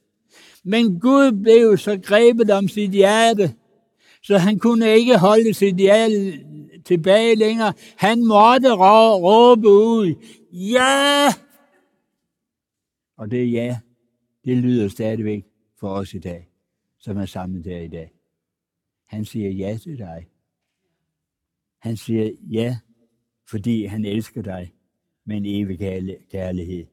Men 0.64 1.00
Gud 1.00 1.42
blev 1.44 1.78
så 1.78 2.00
grebet 2.04 2.50
om 2.50 2.68
sit 2.68 2.92
hjerte, 2.92 3.54
så 4.28 4.38
han 4.38 4.60
kunne 4.60 4.96
ikke 4.96 5.18
holde 5.18 5.54
sit 5.54 5.80
ja 5.80 6.10
tilbage 6.86 7.36
længere. 7.36 7.74
Han 7.98 8.26
måtte 8.26 8.74
råbe 8.74 9.68
ud, 9.68 10.16
ja! 10.52 11.28
Og 13.18 13.32
det 13.32 13.52
ja, 13.52 13.80
det 14.46 14.58
lyder 14.58 14.88
stadigvæk 14.88 15.46
for 15.80 15.90
os 15.90 16.14
i 16.14 16.20
dag, 16.20 16.50
som 17.00 17.18
er 17.18 17.26
samlet 17.26 17.66
der 17.66 17.80
i 17.80 17.88
dag. 17.88 18.12
Han 19.06 19.26
siger 19.26 19.50
ja 19.50 19.78
til 19.78 19.98
dig. 19.98 20.28
Han 21.80 21.98
siger 21.98 22.32
ja, 22.52 22.78
fordi 23.50 23.86
han 23.86 24.06
elsker 24.06 24.42
dig 24.42 24.74
med 25.26 25.38
en 25.38 25.46
evig 25.46 25.80
kærlighed. 26.32 26.86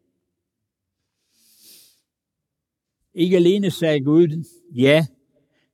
Ikke 3.14 3.36
alene 3.36 3.70
sagde 3.70 4.00
Gud 4.00 4.44
ja 4.74 5.06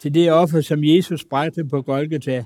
til 0.03 0.15
det 0.15 0.33
offer, 0.33 0.61
som 0.61 0.85
Jesus 0.85 1.25
bragte 1.25 1.65
på 1.65 1.83
Golgata, 1.83 2.45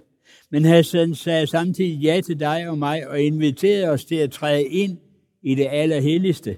men 0.50 0.64
han 0.64 0.84
sagde 1.14 1.46
samtidig 1.46 1.98
ja 1.98 2.20
til 2.20 2.40
dig 2.40 2.68
og 2.68 2.78
mig 2.78 3.08
og 3.08 3.20
inviterede 3.22 3.88
os 3.88 4.04
til 4.04 4.14
at 4.14 4.30
træde 4.30 4.64
ind 4.64 4.98
i 5.42 5.54
det 5.54 5.66
allerhelligste. 5.70 6.56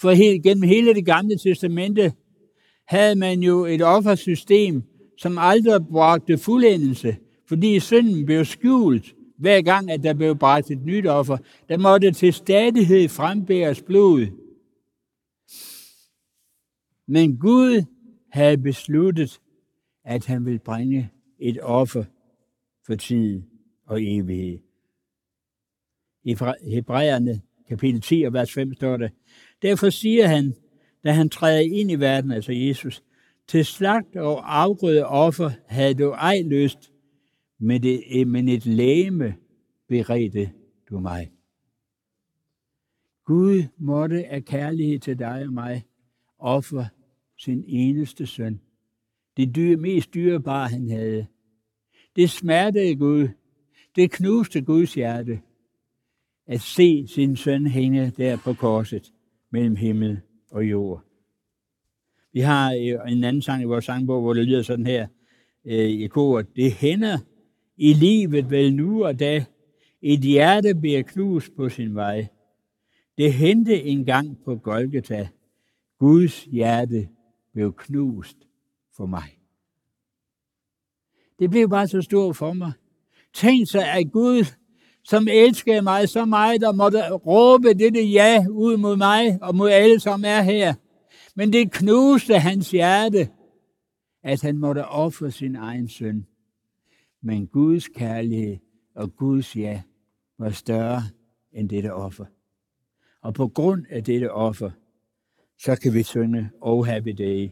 For 0.00 0.10
helt, 0.10 0.42
gennem 0.42 0.62
hele 0.62 0.94
det 0.94 1.04
gamle 1.04 1.38
testamente 1.38 2.12
havde 2.88 3.16
man 3.16 3.40
jo 3.42 3.64
et 3.64 3.82
offersystem, 3.82 4.82
som 5.18 5.38
aldrig 5.38 5.86
bragte 5.92 6.38
fuldendelse, 6.38 7.16
fordi 7.48 7.80
synden 7.80 8.26
blev 8.26 8.44
skjult 8.44 9.14
hver 9.38 9.62
gang, 9.62 9.90
at 9.90 10.02
der 10.02 10.14
blev 10.14 10.36
bragt 10.36 10.70
et 10.70 10.84
nyt 10.84 11.06
offer. 11.06 11.38
Der 11.68 11.78
måtte 11.78 12.12
til 12.12 12.32
stadighed 12.32 13.08
frembæres 13.08 13.82
blod. 13.82 14.26
Men 17.08 17.38
Gud 17.38 17.84
havde 18.32 18.58
besluttet, 18.58 19.40
at 20.04 20.26
han 20.26 20.46
vil 20.46 20.58
bringe 20.58 21.10
et 21.38 21.58
offer 21.62 22.04
for 22.86 22.94
tid 22.94 23.42
og 23.86 24.02
evighed. 24.02 24.58
I 26.24 26.36
Hebræerne 26.70 27.40
kapitel 27.68 28.00
10 28.00 28.22
og 28.22 28.32
vers 28.32 28.52
5 28.52 28.74
står 28.74 28.96
det, 28.96 29.10
Derfor 29.62 29.90
siger 29.90 30.26
han, 30.26 30.54
da 31.04 31.12
han 31.12 31.28
træder 31.28 31.60
ind 31.60 31.90
i 31.90 31.94
verden, 31.94 32.30
altså 32.30 32.52
Jesus, 32.52 33.02
til 33.48 33.64
slagt 33.64 34.16
og 34.16 34.60
afgrøde 34.60 35.06
offer 35.06 35.50
havde 35.66 35.94
du 35.94 36.10
ej 36.10 36.42
lyst, 36.42 36.92
men, 37.58 37.82
det, 37.82 38.28
men 38.28 38.48
et 38.48 38.66
læme 38.66 39.34
beredte 39.88 40.50
du 40.90 40.98
mig. 40.98 41.30
Gud 43.24 43.62
måtte 43.78 44.26
af 44.26 44.44
kærlighed 44.44 44.98
til 44.98 45.18
dig 45.18 45.42
og 45.46 45.52
mig 45.52 45.84
offer 46.38 46.84
sin 47.40 47.64
eneste 47.66 48.26
søn. 48.26 48.60
Det 49.36 49.56
dyre, 49.56 49.76
mest 49.76 50.14
dyrebare, 50.14 50.68
han 50.68 50.90
havde. 50.90 51.26
Det 52.16 52.30
smertede 52.30 52.96
Gud. 52.96 53.28
Det 53.96 54.10
knuste 54.10 54.60
Guds 54.62 54.94
hjerte 54.94 55.40
at 56.46 56.60
se 56.60 57.06
sin 57.06 57.36
søn 57.36 57.66
hænge 57.66 58.12
der 58.16 58.36
på 58.36 58.52
korset 58.52 59.12
mellem 59.50 59.76
himmel 59.76 60.20
og 60.50 60.64
jord. 60.64 61.04
Vi 62.32 62.40
har 62.40 62.72
øh, 62.72 63.12
en 63.12 63.24
anden 63.24 63.42
sang 63.42 63.62
i 63.62 63.64
vores 63.64 63.84
sangbog, 63.84 64.22
hvor 64.22 64.34
det 64.34 64.44
lyder 64.44 64.62
sådan 64.62 64.86
her 64.86 65.06
øh, 65.64 65.90
i 65.90 66.06
koret. 66.06 66.56
Det 66.56 66.72
hænder 66.72 67.18
i 67.76 67.92
livet 67.92 68.50
vel 68.50 68.74
nu 68.74 69.04
og 69.04 69.20
da, 69.20 69.44
et 70.02 70.20
hjerte 70.20 70.74
bliver 70.74 71.02
knust 71.02 71.56
på 71.56 71.68
sin 71.68 71.94
vej. 71.94 72.26
Det 73.18 73.32
hente 73.32 73.82
en 73.82 74.04
gang 74.04 74.38
på 74.44 74.56
Golgata. 74.56 75.28
Guds 75.98 76.44
hjerte 76.44 77.08
blev 77.52 77.74
knust 77.76 78.36
for 78.96 79.06
mig. 79.06 79.38
Det 81.38 81.50
blev 81.50 81.68
bare 81.68 81.88
så 81.88 82.02
stort 82.02 82.36
for 82.36 82.52
mig. 82.52 82.72
Tænk 83.34 83.70
sig, 83.70 83.92
at 83.92 84.12
Gud, 84.12 84.44
som 85.04 85.28
elskede 85.28 85.82
mig 85.82 86.08
så 86.08 86.24
meget, 86.24 86.60
der 86.60 86.72
måtte 86.72 87.10
råbe 87.10 87.74
dette 87.74 88.02
ja 88.02 88.46
ud 88.50 88.76
mod 88.76 88.96
mig 88.96 89.38
og 89.42 89.54
mod 89.56 89.70
alle, 89.70 90.00
som 90.00 90.24
er 90.26 90.42
her. 90.42 90.74
Men 91.36 91.52
det 91.52 91.72
knuste 91.72 92.38
hans 92.38 92.70
hjerte, 92.70 93.28
at 94.22 94.42
han 94.42 94.58
måtte 94.58 94.86
ofre 94.86 95.30
sin 95.30 95.56
egen 95.56 95.88
søn. 95.88 96.26
Men 97.22 97.46
Guds 97.46 97.88
kærlighed 97.88 98.56
og 98.94 99.16
Guds 99.16 99.56
ja 99.56 99.82
var 100.38 100.50
større 100.50 101.02
end 101.52 101.68
dette 101.68 101.92
offer. 101.94 102.24
Og 103.22 103.34
på 103.34 103.48
grund 103.48 103.86
af 103.90 104.04
dette 104.04 104.32
offer, 104.32 104.70
så 105.64 105.76
kan 105.76 105.94
vi 105.94 106.02
synge 106.02 106.50
Oh 106.60 106.86
Happy 106.86 107.12
Day. 107.18 107.50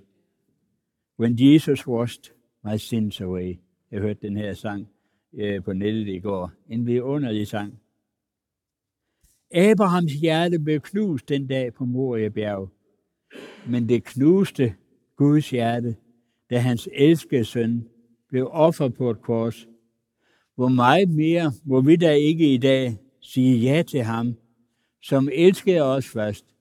When 1.20 1.36
Jesus 1.38 1.86
washed 1.86 2.24
my 2.64 2.76
sins 2.76 3.20
away. 3.20 3.54
Jeg 3.90 4.00
hørte 4.00 4.20
den 4.22 4.36
her 4.36 4.54
sang 4.54 4.88
øh, 5.34 5.64
på 5.64 5.72
nettet 5.72 6.08
i 6.08 6.18
går. 6.18 6.52
En 6.68 6.86
vidunderlig 6.86 7.46
sang. 7.46 7.80
Abrahams 9.54 10.12
hjerte 10.12 10.58
blev 10.58 10.80
knust 10.80 11.28
den 11.28 11.46
dag 11.46 11.74
på 11.74 11.84
Moria 11.84 12.28
bjerg. 12.28 12.70
Men 13.66 13.88
det 13.88 14.04
knuste 14.04 14.74
Guds 15.16 15.50
hjerte, 15.50 15.96
da 16.50 16.58
hans 16.58 16.88
elskede 16.92 17.44
søn 17.44 17.88
blev 18.28 18.48
offer 18.50 18.88
på 18.88 19.10
et 19.10 19.22
kors. 19.22 19.68
Hvor 20.54 20.68
meget 20.68 21.10
mere 21.10 21.52
må 21.64 21.80
vi 21.80 21.96
da 21.96 22.12
ikke 22.12 22.54
i 22.54 22.58
dag 22.58 22.96
sige 23.20 23.58
ja 23.58 23.82
til 23.82 24.02
ham, 24.02 24.34
som 25.02 25.28
elskede 25.32 25.82
os 25.82 26.08
først, 26.08 26.57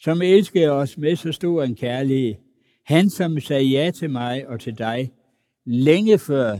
som 0.00 0.22
elskede 0.22 0.70
os 0.70 0.98
med 0.98 1.16
så 1.16 1.32
stor 1.32 1.62
en 1.62 1.74
kærlighed, 1.74 2.34
han 2.84 3.10
som 3.10 3.40
sagde 3.40 3.64
ja 3.64 3.90
til 3.90 4.10
mig 4.10 4.48
og 4.48 4.60
til 4.60 4.78
dig, 4.78 5.12
længe 5.64 6.18
før 6.18 6.58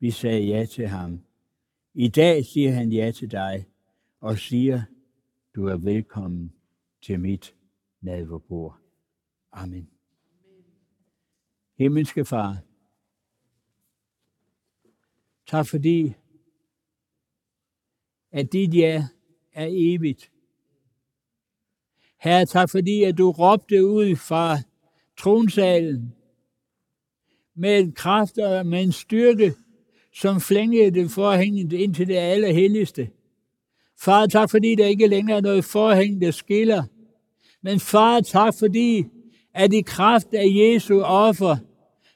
vi 0.00 0.10
sagde 0.10 0.46
ja 0.46 0.64
til 0.64 0.86
ham. 0.86 1.20
I 1.94 2.08
dag 2.08 2.44
siger 2.44 2.72
han 2.72 2.92
ja 2.92 3.10
til 3.10 3.30
dig 3.30 3.66
og 4.20 4.38
siger, 4.38 4.82
du 5.54 5.66
er 5.66 5.76
velkommen 5.76 6.52
til 7.02 7.20
mit 7.20 7.54
nadverbord. 8.00 8.78
Amen. 9.52 9.90
Himmelske 11.78 12.24
Far, 12.24 12.58
tak 15.46 15.66
fordi, 15.66 16.14
at 18.30 18.52
dit 18.52 18.74
ja 18.74 19.08
er 19.52 19.68
evigt. 19.70 20.30
Herre, 22.26 22.46
tak 22.46 22.70
fordi, 22.70 23.02
at 23.02 23.18
du 23.18 23.30
råbte 23.30 23.86
ud 23.86 24.16
fra 24.16 24.58
tronsalen 25.18 26.12
med 27.56 27.80
en 27.80 27.92
kraft 27.92 28.38
og 28.38 28.66
med 28.66 28.82
en 28.82 28.92
styrke, 28.92 29.54
som 30.14 30.40
flængede 30.40 30.90
det 30.90 31.10
forhænget 31.10 31.72
ind 31.72 31.94
til 31.94 32.08
det 32.08 32.16
allerhelligste. 32.16 33.08
Far, 34.00 34.26
tak 34.26 34.50
fordi 34.50 34.74
der 34.74 34.86
ikke 34.86 35.06
længere 35.06 35.36
er 35.36 35.40
noget 35.40 35.64
forhæng, 35.64 36.20
der 36.20 36.30
skiller. 36.30 36.84
Men 37.62 37.80
far, 37.80 38.20
tak 38.20 38.54
fordi, 38.58 39.04
at 39.54 39.72
i 39.72 39.80
kraft 39.80 40.34
af 40.34 40.46
Jesu 40.46 41.00
offer, 41.00 41.56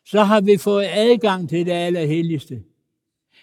så 0.07 0.23
har 0.23 0.41
vi 0.41 0.57
fået 0.57 0.87
adgang 0.91 1.49
til 1.49 1.67
det 1.67 1.73
allerhelligste. 1.73 2.63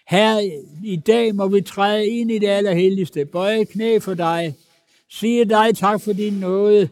Her 0.08 0.40
i 0.84 0.96
dag 0.96 1.36
må 1.36 1.48
vi 1.48 1.62
træde 1.62 2.08
ind 2.08 2.32
i 2.32 2.40
det 2.40 2.48
allerhelligste, 2.48 3.26
bøje 3.26 3.66
knæ 3.66 4.00
for 4.00 4.14
dig, 4.14 4.56
sige 5.10 5.46
dig 5.46 5.76
tak 5.76 6.02
for 6.02 6.14
din 6.14 6.34
nåde, 6.34 6.90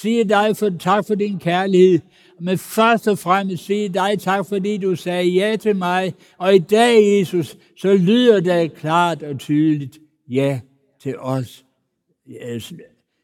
sige 0.00 0.24
dig 0.24 0.56
for, 0.56 0.70
tak 0.78 1.06
for 1.06 1.14
din 1.14 1.38
kærlighed, 1.38 2.00
men 2.40 2.58
først 2.58 3.08
og 3.08 3.18
fremmest 3.18 3.64
sige 3.64 3.88
dig 3.88 4.18
tak, 4.18 4.46
fordi 4.46 4.76
du 4.76 4.96
sagde 4.96 5.30
ja 5.30 5.56
til 5.56 5.76
mig. 5.76 6.14
Og 6.38 6.54
i 6.54 6.58
dag, 6.58 7.18
Jesus, 7.18 7.58
så 7.76 7.96
lyder 7.96 8.40
det 8.40 8.74
klart 8.74 9.22
og 9.22 9.38
tydeligt 9.38 9.98
ja 10.28 10.60
til 11.00 11.18
os. 11.18 11.64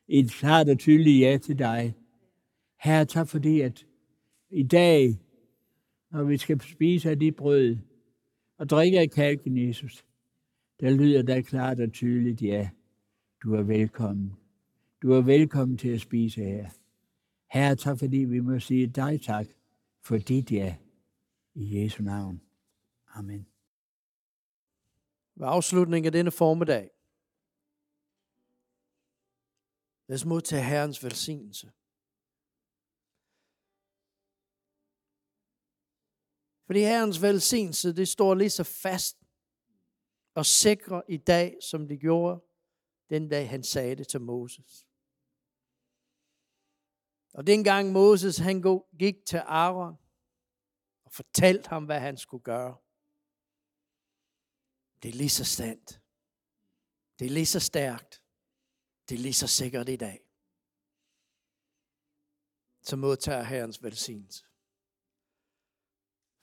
Et 0.09 0.31
klart 0.31 0.69
og 0.69 0.79
tydeligt 0.79 1.21
ja 1.21 1.39
til 1.39 1.59
dig. 1.59 1.95
Herre, 2.81 3.05
tak 3.05 3.29
fordi, 3.29 3.61
at 3.61 3.85
i 4.51 4.63
dag, 4.63 5.15
når 6.13 6.25
vi 6.25 6.39
skal 6.39 6.61
spise 6.61 7.11
af 7.11 7.19
dit 7.19 7.37
brød 7.37 7.77
og 8.59 8.71
drikke 8.71 9.01
af 9.01 9.11
kalken, 9.11 9.69
Jesus, 9.69 10.05
der 10.81 10.91
lyder 10.91 11.23
det 11.23 11.47
klart 11.47 11.81
og 11.81 11.93
tydeligt 11.93 12.43
ja. 12.43 12.69
Du 13.45 13.55
er 13.55 13.63
velkommen. 13.63 14.37
Du 15.03 15.13
er 15.13 15.21
velkommen 15.21 15.79
til 15.79 15.89
at 15.89 16.01
spise 16.01 16.41
her. 16.41 16.71
Herre, 17.47 17.77
tak 17.77 17.99
fordi 17.99 18.17
vi 18.17 18.41
må 18.41 18.61
sige 18.61 18.87
dig 18.87 19.23
tak 19.23 19.47
for 20.01 20.19
dit 20.19 20.53
ja. 20.53 20.77
I 21.55 21.83
Jesu 21.83 22.03
navn. 22.03 22.41
Amen. 23.15 23.47
Ved 25.35 25.47
afslutningen 25.47 26.07
af 26.07 26.13
denne 26.13 26.31
formiddag, 26.31 26.91
lad 30.09 30.15
os 30.15 30.25
modtage 30.25 30.65
Herrens 30.65 31.05
velsignelse. 31.05 31.67
Fordi 36.67 36.81
Herrens 36.81 37.23
velsignelse, 37.23 37.97
det 37.97 38.09
står 38.09 38.35
lige 38.35 38.51
så 38.51 38.65
fast 38.65 39.17
og 40.35 40.47
sikre 40.47 41.03
i 41.09 41.17
dag, 41.17 41.57
som 41.71 41.89
det 41.89 42.01
gjorde 42.01 42.41
den 43.14 43.29
dag, 43.29 43.50
han 43.50 43.62
sagde 43.62 43.96
det 43.96 44.09
til 44.09 44.20
Moses. 44.20 44.87
Og 47.35 47.46
dengang 47.46 47.92
Moses 47.92 48.38
han 48.38 48.62
gik 48.98 49.27
til 49.27 49.37
Aaron 49.37 49.96
og 51.05 51.12
fortalte 51.12 51.68
ham, 51.68 51.85
hvad 51.85 52.00
han 52.00 52.16
skulle 52.16 52.42
gøre. 52.42 52.77
Det 55.03 55.09
er 55.09 55.12
lige 55.14 55.31
så 55.31 55.44
sandt. 55.44 56.00
Det 57.18 57.27
er 57.27 57.31
lige 57.31 57.46
så 57.46 57.61
stærkt. 57.61 58.22
Det 59.09 59.14
er 59.14 59.18
lige 59.18 59.35
så 59.35 59.46
sikkert 59.46 59.88
i 59.88 59.96
dag. 59.96 60.20
Så 62.83 62.96
modtager 62.96 63.42
Herrens 63.42 63.83
velsignelse. 63.83 64.44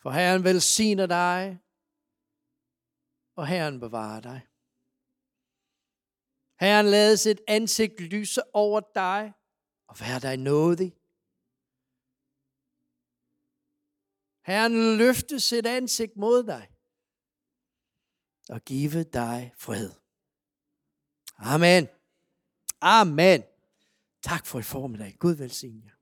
For 0.02 0.12
Herren 0.12 0.44
velsigner 0.44 1.06
dig, 1.06 1.60
og 3.36 3.48
Herren 3.48 3.80
bevarer 3.80 4.22
dig. 4.22 4.51
Herren 6.62 6.86
lader 6.86 7.16
sit 7.16 7.42
ansigt 7.48 8.00
lyse 8.00 8.56
over 8.56 8.82
dig 8.96 9.34
og 9.88 10.00
vær 10.00 10.20
dig 10.20 10.38
nådig. 10.38 10.96
Herren 14.46 14.98
løfte 14.98 15.40
sit 15.40 15.66
ansigt 15.66 16.18
mod 16.18 16.44
dig 16.44 16.70
og 18.50 18.62
give 18.62 19.04
dig 19.04 19.54
fred. 19.58 19.92
Amen. 21.38 21.88
Amen. 22.82 23.44
Tak 24.22 24.46
for 24.46 24.60
i 24.60 24.64
formiddag. 24.64 25.16
Gud 25.20 25.34
velsigne 25.34 25.82
jer. 25.86 26.01